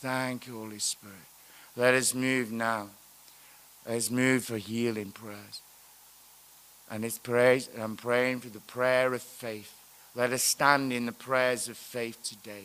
Thank 0.00 0.46
you, 0.46 0.58
Holy 0.58 0.78
Spirit. 0.78 1.16
Let 1.76 1.92
us 1.92 2.14
move 2.14 2.50
now. 2.50 2.88
Let 3.86 3.98
us 3.98 4.10
move 4.10 4.44
for 4.44 4.56
healing 4.56 5.10
prayers. 5.10 5.60
And 6.90 7.04
it's 7.04 7.18
praise, 7.18 7.68
I'm 7.78 7.96
praying 7.96 8.40
for 8.40 8.48
the 8.48 8.60
prayer 8.60 9.12
of 9.12 9.22
faith. 9.22 9.72
Let 10.14 10.32
us 10.32 10.42
stand 10.42 10.90
in 10.92 11.04
the 11.04 11.12
prayers 11.12 11.68
of 11.68 11.76
faith 11.76 12.18
today. 12.24 12.64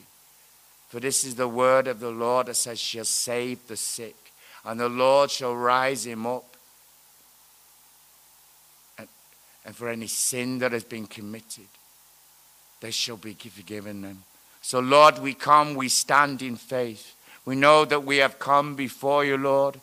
For 0.88 1.02
this 1.02 1.26
is 1.26 1.36
the 1.36 1.48
word 1.48 1.88
of 1.88 2.00
the 2.00 2.10
Lord 2.10 2.48
that 2.48 2.56
says, 2.56 2.80
shall 2.80 3.04
save 3.04 3.68
the 3.68 3.76
sick, 3.76 4.16
and 4.64 4.80
the 4.80 4.88
Lord 4.88 5.30
shall 5.30 5.56
rise 5.56 6.06
him 6.06 6.26
up. 6.26 6.56
And, 8.98 9.10
and 9.66 9.76
for 9.76 9.90
any 9.90 10.08
sin 10.08 10.60
that 10.60 10.72
has 10.72 10.86
been 10.86 11.06
committed, 11.06 11.68
they 12.80 12.92
shall 12.92 13.18
be 13.18 13.34
forgiven 13.34 14.02
them. 14.02 14.24
So, 14.62 14.80
Lord, 14.80 15.20
we 15.20 15.34
come, 15.34 15.76
we 15.76 15.90
stand 15.90 16.42
in 16.42 16.56
faith. 16.56 17.16
We 17.46 17.56
know 17.56 17.86
that 17.86 18.04
we 18.04 18.18
have 18.18 18.40
come 18.40 18.76
before 18.76 19.24
you, 19.24 19.38
Lord, 19.38 19.80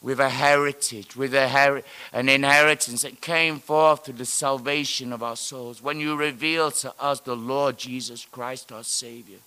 with 0.00 0.20
a 0.20 0.30
heritage, 0.30 1.16
with 1.16 1.34
a 1.34 1.48
her- 1.48 1.82
an 2.12 2.28
inheritance 2.28 3.02
that 3.02 3.20
came 3.20 3.60
forth 3.60 4.04
through 4.04 4.14
the 4.14 4.26
salvation 4.26 5.12
of 5.12 5.22
our 5.22 5.36
souls. 5.36 5.80
When 5.80 6.00
you 6.00 6.16
revealed 6.16 6.74
to 6.76 6.94
us 7.00 7.20
the 7.20 7.36
Lord 7.36 7.78
Jesus 7.78 8.26
Christ, 8.30 8.72
our 8.72 8.84
Savior, 8.84 9.38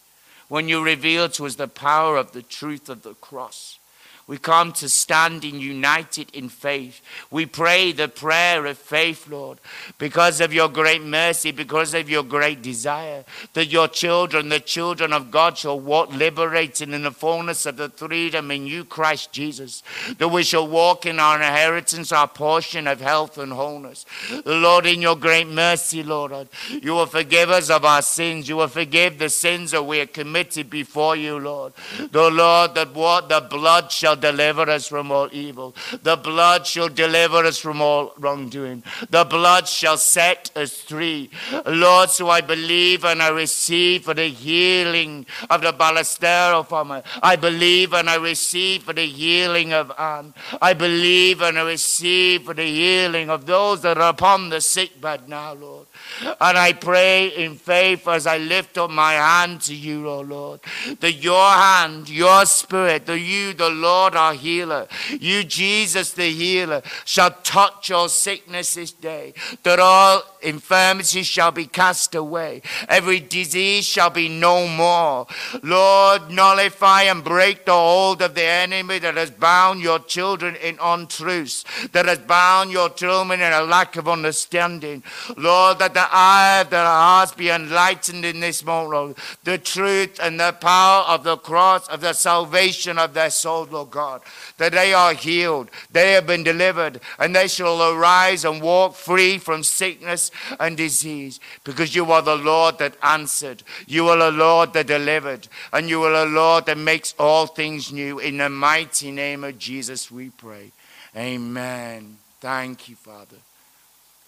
when 0.48 0.68
you 0.68 0.82
revealed 0.82 1.34
to 1.34 1.46
us 1.46 1.56
the 1.56 1.68
power 1.68 2.18
of 2.18 2.32
the 2.32 2.42
truth 2.42 2.90
of 2.90 3.04
the 3.04 3.14
cross, 3.16 3.80
we 4.28 4.38
come 4.38 4.74
to 4.74 4.90
standing 4.90 5.58
united 5.58 6.30
in 6.36 6.50
faith. 6.50 7.02
We 7.32 7.46
pray 7.46 7.94
the 7.94 8.10
prayer 8.10 8.66
of 8.66 8.78
faith, 8.78 9.30
Lord, 9.30 9.60
because 9.98 10.42
of 10.42 10.54
your 10.54 10.68
great 10.68 11.02
mercy, 11.02 11.52
because 11.54 11.94
of 11.94 12.10
your 12.10 12.24
great 12.24 12.62
desire, 12.62 13.24
that 13.54 13.68
your 13.68 13.88
children, 13.88 14.50
the 14.50 14.60
children 14.60 15.14
of 15.14 15.32
God, 15.32 15.58
shall 15.58 15.80
walk 15.80 16.12
liberated 16.12 16.90
in 16.94 17.04
the 17.04 17.12
fullness 17.12 17.66
of 17.66 17.78
the 17.78 17.88
freedom 17.88 18.52
in 18.52 18.68
you, 18.68 18.84
Christ 18.84 19.32
Jesus, 19.32 19.82
that 20.18 20.28
we 20.28 20.44
shall 20.44 20.68
walk 20.68 21.06
in 21.06 21.22
our 21.22 21.38
inheritance, 21.38 22.12
our 22.12 22.28
portion 22.28 22.86
of 22.86 23.00
health 23.00 23.38
and 23.38 23.54
wholeness. 23.54 24.06
Lord, 24.46 24.86
in 24.86 25.02
your 25.02 25.16
great 25.16 25.48
mercy, 25.48 26.04
Lord, 26.04 26.50
you 26.70 26.92
will 26.92 27.06
forgive 27.06 27.50
us 27.50 27.70
of 27.70 27.86
our 27.86 28.02
sins. 28.02 28.50
You 28.50 28.58
will 28.58 28.68
forgive 28.68 29.20
the 29.20 29.30
sins 29.30 29.72
that 29.72 29.86
we 29.86 30.00
have 30.00 30.12
committed 30.12 30.70
before 30.70 31.16
you, 31.16 31.40
Lord. 31.40 31.72
The 32.12 32.30
Lord, 32.30 32.76
that 32.76 32.94
what 32.94 33.30
the 33.30 33.40
blood 33.40 33.90
shall 33.90 34.17
deliver 34.18 34.70
us 34.70 34.88
from 34.88 35.12
all 35.12 35.30
evil. 35.32 35.76
The 36.04 36.18
blood 36.18 36.68
shall 36.68 36.90
deliver 36.90 37.38
us 37.38 37.58
from 37.58 37.82
all 37.82 38.14
wrongdoing. 38.18 38.84
The 39.10 39.24
blood 39.24 39.68
shall 39.68 39.98
set 39.98 40.52
us 40.56 40.82
free. 40.82 41.30
Lord, 41.66 42.10
so 42.10 42.30
I 42.30 42.42
believe 42.42 43.06
and 43.06 43.22
I 43.22 43.30
receive 43.30 44.04
for 44.04 44.14
the 44.14 44.28
healing 44.28 45.26
of 45.50 45.62
the 45.62 45.74
Ballestero 45.74 46.68
family. 46.68 47.02
I 47.22 47.36
believe 47.36 47.94
and 47.94 48.10
I 48.10 48.16
receive 48.16 48.84
for 48.84 48.94
the 48.94 49.06
healing 49.06 49.74
of 49.74 49.92
Anne. 49.98 50.34
I 50.62 50.74
believe 50.74 51.42
and 51.42 51.58
I 51.58 51.64
receive 51.64 52.44
for 52.44 52.54
the 52.54 52.66
healing 52.66 53.30
of 53.30 53.46
those 53.46 53.82
that 53.82 53.98
are 53.98 54.10
upon 54.10 54.50
the 54.50 54.62
sick 54.62 55.00
bed 55.02 55.28
now, 55.30 55.54
Lord. 55.54 55.87
And 56.22 56.58
I 56.58 56.74
pray 56.74 57.28
in 57.28 57.56
faith 57.56 58.08
as 58.08 58.28
I 58.28 58.38
lift 58.38 58.78
up 58.78 58.90
my 58.90 59.14
hand 59.14 59.62
to 59.62 59.76
you, 59.76 60.08
O 60.08 60.22
Lord, 60.22 60.62
that 61.00 61.14
your 61.14 61.50
hand, 61.50 62.10
your 62.10 62.46
spirit, 62.46 63.06
that 63.06 63.20
you, 63.20 63.54
the 63.54 63.70
Lord, 63.70 64.16
our 64.16 64.34
healer, 64.34 64.88
you, 65.20 65.44
Jesus, 65.44 66.14
the 66.14 66.30
healer, 66.30 66.82
shall 67.06 67.32
touch 67.44 67.90
your 67.90 68.10
sickness 68.10 68.76
this 68.76 68.92
day, 68.92 69.34
that 69.64 69.80
all 69.80 70.24
infirmities 70.42 71.28
shall 71.28 71.52
be 71.52 71.66
cast 71.66 72.16
away, 72.16 72.62
every 72.88 73.20
disease 73.20 73.86
shall 73.86 74.10
be 74.10 74.30
no 74.30 74.68
more. 74.68 75.28
Lord, 75.64 76.30
nullify 76.32 77.04
and 77.04 77.24
break 77.24 77.66
the 77.66 77.74
hold 77.74 78.22
of 78.22 78.36
the 78.36 78.46
enemy 78.46 79.00
that 79.00 79.16
has 79.16 79.32
bound 79.32 79.82
your 79.82 80.00
children 80.00 80.56
in 80.56 80.78
untruths, 80.82 81.64
that 81.92 82.06
has 82.06 82.20
bound 82.20 82.72
your 82.72 82.90
children 82.90 83.42
in 83.42 83.54
a 83.54 83.62
lack 83.62 83.96
of 83.96 84.08
understanding. 84.08 85.04
Lord, 85.36 85.80
that 85.80 85.94
the 85.94 86.07
eye 86.12 86.62
of 86.62 86.70
their 86.70 86.86
hearts 86.86 87.34
be 87.34 87.50
enlightened 87.50 88.26
in 88.26 88.40
this 88.40 88.64
moment, 88.64 88.92
Lord. 88.92 89.18
The 89.44 89.58
truth 89.58 90.20
and 90.22 90.40
the 90.40 90.52
power 90.52 91.04
of 91.04 91.24
the 91.24 91.38
cross, 91.38 91.88
of 91.88 92.02
the 92.02 92.14
salvation 92.14 92.98
of 92.98 93.14
their 93.14 93.30
soul, 93.30 93.68
Lord 93.70 93.92
God. 93.92 94.22
That 94.58 94.74
they 94.74 94.94
are 94.94 95.14
healed, 95.14 95.70
they 95.92 96.14
have 96.14 96.28
been 96.28 96.44
delivered, 96.44 97.02
and 97.20 97.36
they 97.36 97.48
shall 97.48 97.82
arise 97.82 98.46
and 98.46 98.62
walk 98.62 98.96
free 98.96 99.38
from 99.38 99.64
sickness 99.64 100.32
and 100.60 100.78
disease. 100.78 101.40
Because 101.64 101.96
you 101.96 102.12
are 102.12 102.22
the 102.22 102.36
Lord 102.36 102.78
that 102.80 102.96
answered, 103.02 103.64
you 103.88 104.08
are 104.10 104.18
the 104.18 104.32
Lord 104.32 104.74
that 104.74 104.88
delivered, 104.88 105.48
and 105.74 105.90
you 105.90 106.04
are 106.04 106.26
the 106.26 106.32
Lord 106.32 106.66
that 106.66 106.78
makes 106.78 107.14
all 107.18 107.48
things 107.48 107.92
new. 107.92 108.20
In 108.20 108.38
the 108.38 108.50
mighty 108.50 109.12
name 109.12 109.44
of 109.44 109.58
Jesus, 109.58 110.12
we 110.12 110.30
pray. 110.30 110.72
Amen. 111.16 112.18
Thank 112.40 112.90
you, 112.90 112.96
Father. 112.96 113.38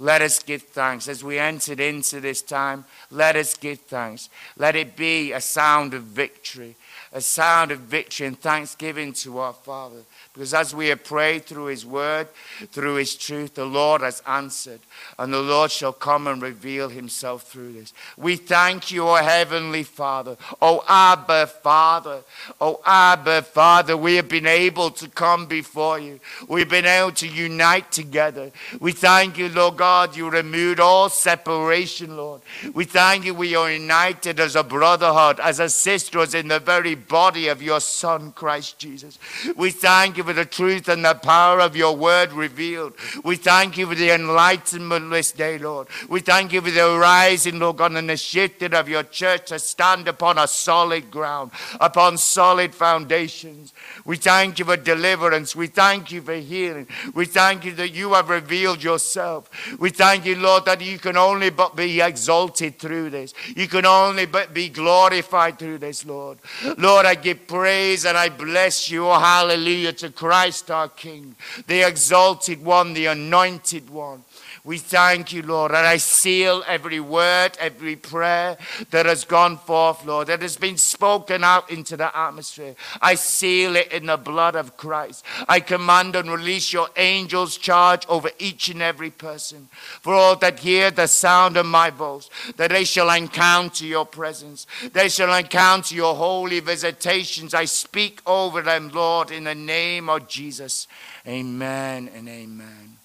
Let 0.01 0.21
us 0.21 0.41
give 0.41 0.61
thanks. 0.61 1.09
As 1.09 1.25
we 1.25 1.37
entered 1.37 1.81
into 1.81 2.21
this 2.21 2.41
time, 2.41 2.85
let 3.11 3.35
us 3.35 3.53
give 3.55 3.81
thanks. 3.81 4.29
Let 4.57 4.77
it 4.77 4.95
be 4.95 5.33
a 5.33 5.41
sound 5.41 5.93
of 5.93 6.03
victory, 6.03 6.75
a 7.11 7.19
sound 7.19 7.71
of 7.71 7.79
victory 7.79 8.27
and 8.27 8.39
thanksgiving 8.39 9.11
to 9.13 9.39
our 9.39 9.51
Father. 9.51 10.03
Because 10.39 10.53
as 10.53 10.73
we 10.73 10.87
have 10.87 11.03
prayed 11.03 11.43
through 11.43 11.65
His 11.65 11.85
word, 11.85 12.29
through 12.71 12.95
His 12.95 13.13
truth, 13.15 13.55
the 13.55 13.65
Lord 13.65 13.99
has 13.99 14.23
answered, 14.25 14.79
and 15.17 15.33
the 15.33 15.41
Lord 15.41 15.69
shall 15.69 15.91
come 15.91 16.27
and 16.27 16.41
reveal 16.41 16.87
Himself 16.87 17.43
through 17.43 17.73
this. 17.73 17.93
We 18.15 18.37
thank 18.37 18.89
you, 18.89 19.05
O 19.05 19.15
Heavenly 19.15 19.83
Father, 19.83 20.37
O 20.61 20.81
Abba 20.87 21.47
Father, 21.47 22.21
O 22.61 22.79
Abba 22.85 23.41
Father. 23.41 23.97
We 23.97 24.15
have 24.15 24.29
been 24.29 24.47
able 24.47 24.91
to 24.91 25.09
come 25.09 25.45
before 25.45 25.99
you, 25.99 26.21
we've 26.47 26.69
been 26.69 26.85
able 26.85 27.11
to 27.11 27.27
unite 27.27 27.91
together. 27.91 28.53
We 28.79 28.93
thank 28.93 29.37
you, 29.37 29.49
Lord 29.49 29.75
God, 29.75 30.15
you 30.15 30.29
removed 30.29 30.79
all 30.79 31.09
separation, 31.09 32.15
Lord. 32.15 32.43
We 32.73 32.85
thank 32.85 33.25
you, 33.25 33.33
we 33.33 33.55
are 33.55 33.69
united 33.69 34.39
as 34.39 34.55
a 34.55 34.63
brotherhood, 34.63 35.41
as 35.41 35.59
a 35.59 35.67
sisterhood 35.67 36.33
in 36.33 36.47
the 36.47 36.59
very 36.59 36.95
body 36.95 37.49
of 37.49 37.61
your 37.61 37.81
Son, 37.81 38.31
Christ 38.31 38.79
Jesus. 38.79 39.19
We 39.57 39.71
thank 39.71 40.15
you 40.15 40.28
for 40.29 40.33
the 40.33 40.45
truth 40.45 40.87
and 40.89 41.03
the 41.03 41.15
power 41.15 41.59
of 41.59 41.75
your 41.75 41.95
word 41.95 42.31
revealed. 42.33 42.93
We 43.23 43.35
thank 43.35 43.79
you 43.79 43.87
for 43.87 43.95
the 43.95 44.11
enlightenment 44.11 45.09
this 45.09 45.31
day, 45.31 45.57
Lord. 45.57 45.87
We 46.07 46.19
thank 46.19 46.53
you 46.53 46.61
for 46.61 46.69
the 46.69 46.99
rising, 46.99 47.57
Lord 47.57 47.77
God, 47.77 47.93
and 47.93 48.07
the 48.07 48.15
shifting 48.15 48.75
of 48.75 48.87
your 48.87 49.01
church 49.01 49.47
to 49.47 49.57
stand 49.57 50.07
upon 50.07 50.37
a 50.37 50.47
solid 50.47 51.09
ground, 51.09 51.49
upon 51.79 52.19
solid 52.19 52.75
foundations. 52.75 53.73
We 54.05 54.17
thank 54.17 54.59
you 54.59 54.65
for 54.65 54.77
deliverance. 54.77 55.55
We 55.55 55.65
thank 55.65 56.11
you 56.11 56.21
for 56.21 56.35
healing. 56.35 56.85
We 57.15 57.25
thank 57.25 57.65
you 57.65 57.71
that 57.71 57.89
you 57.89 58.13
have 58.13 58.29
revealed 58.29 58.83
yourself. 58.83 59.49
We 59.79 59.89
thank 59.89 60.27
you, 60.27 60.35
Lord, 60.35 60.65
that 60.65 60.79
you 60.79 60.99
can 60.99 61.17
only 61.17 61.49
but 61.49 61.75
be 61.75 62.01
exalted 62.01 62.77
through 62.77 63.09
this. 63.09 63.33
You 63.55 63.67
can 63.67 63.87
only 63.87 64.27
but 64.27 64.53
be 64.53 64.69
glorified 64.69 65.57
through 65.57 65.79
this, 65.79 66.05
Lord. 66.05 66.37
Lord, 66.77 67.07
I 67.07 67.15
give 67.15 67.47
praise 67.47 68.05
and 68.05 68.15
I 68.15 68.29
bless 68.29 68.91
you. 68.91 69.07
Oh, 69.07 69.17
hallelujah 69.17 69.93
to 69.93 70.08
Christ 70.09 70.71
our 70.71 70.89
King, 70.89 71.35
the 71.67 71.87
exalted 71.87 72.63
one, 72.63 72.93
the 72.93 73.07
anointed 73.07 73.89
one. 73.89 74.23
We 74.63 74.77
thank 74.77 75.31
you, 75.31 75.41
Lord, 75.41 75.71
and 75.71 75.85
I 75.85 75.97
seal 75.97 76.63
every 76.67 76.99
word, 76.99 77.57
every 77.59 77.95
prayer 77.95 78.57
that 78.91 79.05
has 79.05 79.23
gone 79.23 79.57
forth, 79.57 80.05
Lord, 80.05 80.27
that 80.27 80.41
has 80.41 80.57
been 80.57 80.77
spoken 80.77 81.43
out 81.43 81.69
into 81.71 81.95
the 81.95 82.15
atmosphere. 82.15 82.75
I 83.01 83.15
seal 83.15 83.75
it 83.75 83.91
in 83.91 84.07
the 84.07 84.17
blood 84.17 84.55
of 84.55 84.75
Christ. 84.75 85.23
I 85.47 85.61
command 85.61 86.15
and 86.15 86.29
release 86.29 86.73
your 86.73 86.89
angels' 86.97 87.57
charge 87.57 88.05
over 88.07 88.29
each 88.37 88.69
and 88.69 88.81
every 88.81 89.11
person. 89.11 89.69
For 90.01 90.13
all 90.13 90.35
that 90.37 90.59
hear 90.59 90.91
the 90.91 91.07
sound 91.07 91.55
of 91.57 91.65
my 91.65 91.89
voice, 91.89 92.29
that 92.57 92.71
they 92.71 92.83
shall 92.83 93.09
encounter 93.09 93.85
your 93.85 94.05
presence. 94.05 94.67
They 94.91 95.09
shall 95.09 95.33
encounter 95.33 95.95
your 95.95 96.15
holy 96.15 96.59
visitations. 96.59 97.53
I 97.53 97.65
speak 97.65 98.21
over 98.25 98.61
them, 98.61 98.89
Lord, 98.89 99.31
in 99.31 99.45
the 99.45 99.55
name 99.55 100.09
of 100.09 100.27
Jesus. 100.27 100.87
Amen 101.25 102.09
and 102.13 102.27
amen. 102.27 102.98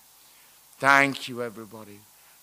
Thank 0.85 1.31
you, 1.31 1.43
everybody. 1.43 1.99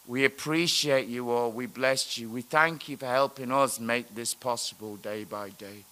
We 0.08 0.26
appreciate 0.26 1.08
you 1.08 1.30
all. 1.30 1.52
We 1.52 1.68
bless 1.68 2.18
you. 2.18 2.28
We 2.28 2.42
thank 2.42 2.90
you 2.90 2.98
for 2.98 3.06
helping 3.06 3.52
us 3.52 3.80
make 3.80 4.16
this 4.16 4.34
possible 4.34 4.96
day 4.96 5.26
by 5.26 5.50
day. 5.50 5.86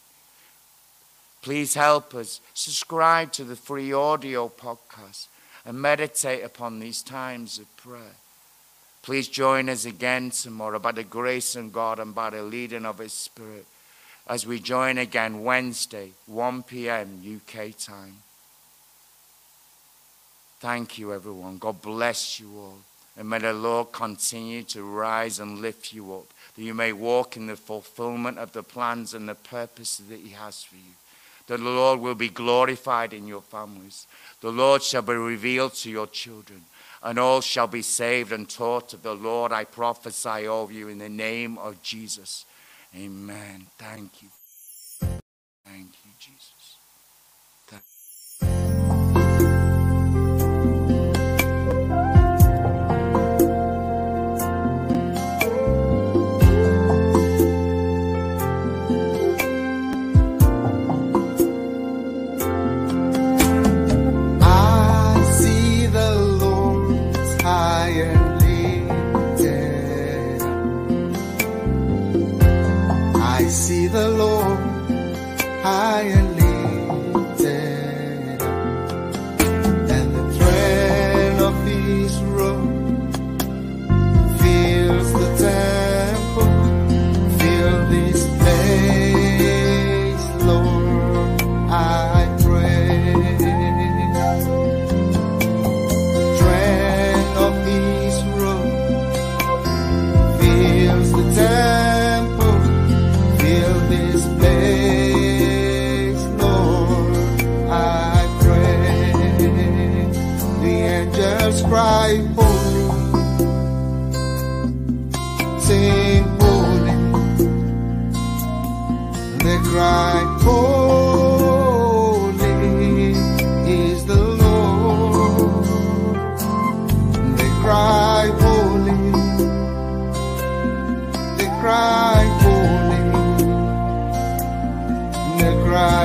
Please 1.43 1.75
help 1.75 2.15
us 2.15 2.41
subscribe 2.55 3.31
to 3.33 3.43
the 3.43 3.55
free 3.55 3.93
audio 3.93 4.49
podcast 4.49 5.27
and 5.63 5.79
meditate 5.79 6.43
upon 6.43 6.79
these 6.79 7.03
times 7.03 7.59
of 7.59 7.77
prayer. 7.77 8.15
Please 9.03 9.27
join 9.27 9.69
us 9.69 9.85
again 9.85 10.31
tomorrow 10.31 10.79
by 10.79 10.93
the 10.93 11.03
grace 11.03 11.55
of 11.55 11.71
God 11.71 11.99
and 11.99 12.15
by 12.15 12.31
the 12.31 12.41
leading 12.41 12.83
of 12.83 12.97
His 12.97 13.13
Spirit 13.13 13.67
as 14.25 14.47
we 14.47 14.59
join 14.59 14.97
again 14.97 15.43
Wednesday, 15.43 16.13
1 16.25 16.63
p.m. 16.63 17.21
UK 17.23 17.77
time. 17.77 18.23
Thank 20.59 20.97
you, 20.97 21.13
everyone. 21.13 21.57
God 21.57 21.81
bless 21.81 22.39
you 22.39 22.51
all. 22.57 22.77
And 23.17 23.29
may 23.29 23.39
the 23.39 23.53
Lord 23.53 23.91
continue 23.91 24.63
to 24.63 24.83
rise 24.83 25.39
and 25.39 25.59
lift 25.59 25.93
you 25.93 26.13
up, 26.13 26.27
that 26.55 26.61
you 26.61 26.73
may 26.73 26.93
walk 26.93 27.37
in 27.37 27.47
the 27.47 27.55
fulfillment 27.55 28.37
of 28.37 28.53
the 28.53 28.63
plans 28.63 29.13
and 29.13 29.27
the 29.27 29.35
purposes 29.35 30.07
that 30.07 30.19
He 30.19 30.29
has 30.29 30.63
for 30.63 30.75
you. 30.75 30.93
That 31.47 31.57
the 31.57 31.69
Lord 31.69 31.99
will 31.99 32.15
be 32.15 32.29
glorified 32.29 33.13
in 33.13 33.27
your 33.27 33.41
families. 33.41 34.05
The 34.41 34.51
Lord 34.51 34.83
shall 34.83 35.01
be 35.01 35.13
revealed 35.13 35.73
to 35.75 35.89
your 35.89 36.07
children, 36.07 36.63
and 37.01 37.17
all 37.17 37.41
shall 37.41 37.67
be 37.67 37.81
saved 37.81 38.31
and 38.31 38.47
taught 38.49 38.93
of 38.93 39.03
the 39.03 39.15
Lord. 39.15 39.51
I 39.51 39.63
prophesy 39.63 40.47
over 40.47 40.71
you 40.71 40.89
in 40.89 40.99
the 40.99 41.09
name 41.09 41.57
of 41.57 41.81
Jesus. 41.81 42.45
Amen. 42.95 43.65
Thank 43.77 44.21
you. 44.21 44.29
Thank 44.99 45.91
you, 46.05 46.11
Jesus. 46.19 46.58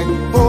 Just 0.06 0.43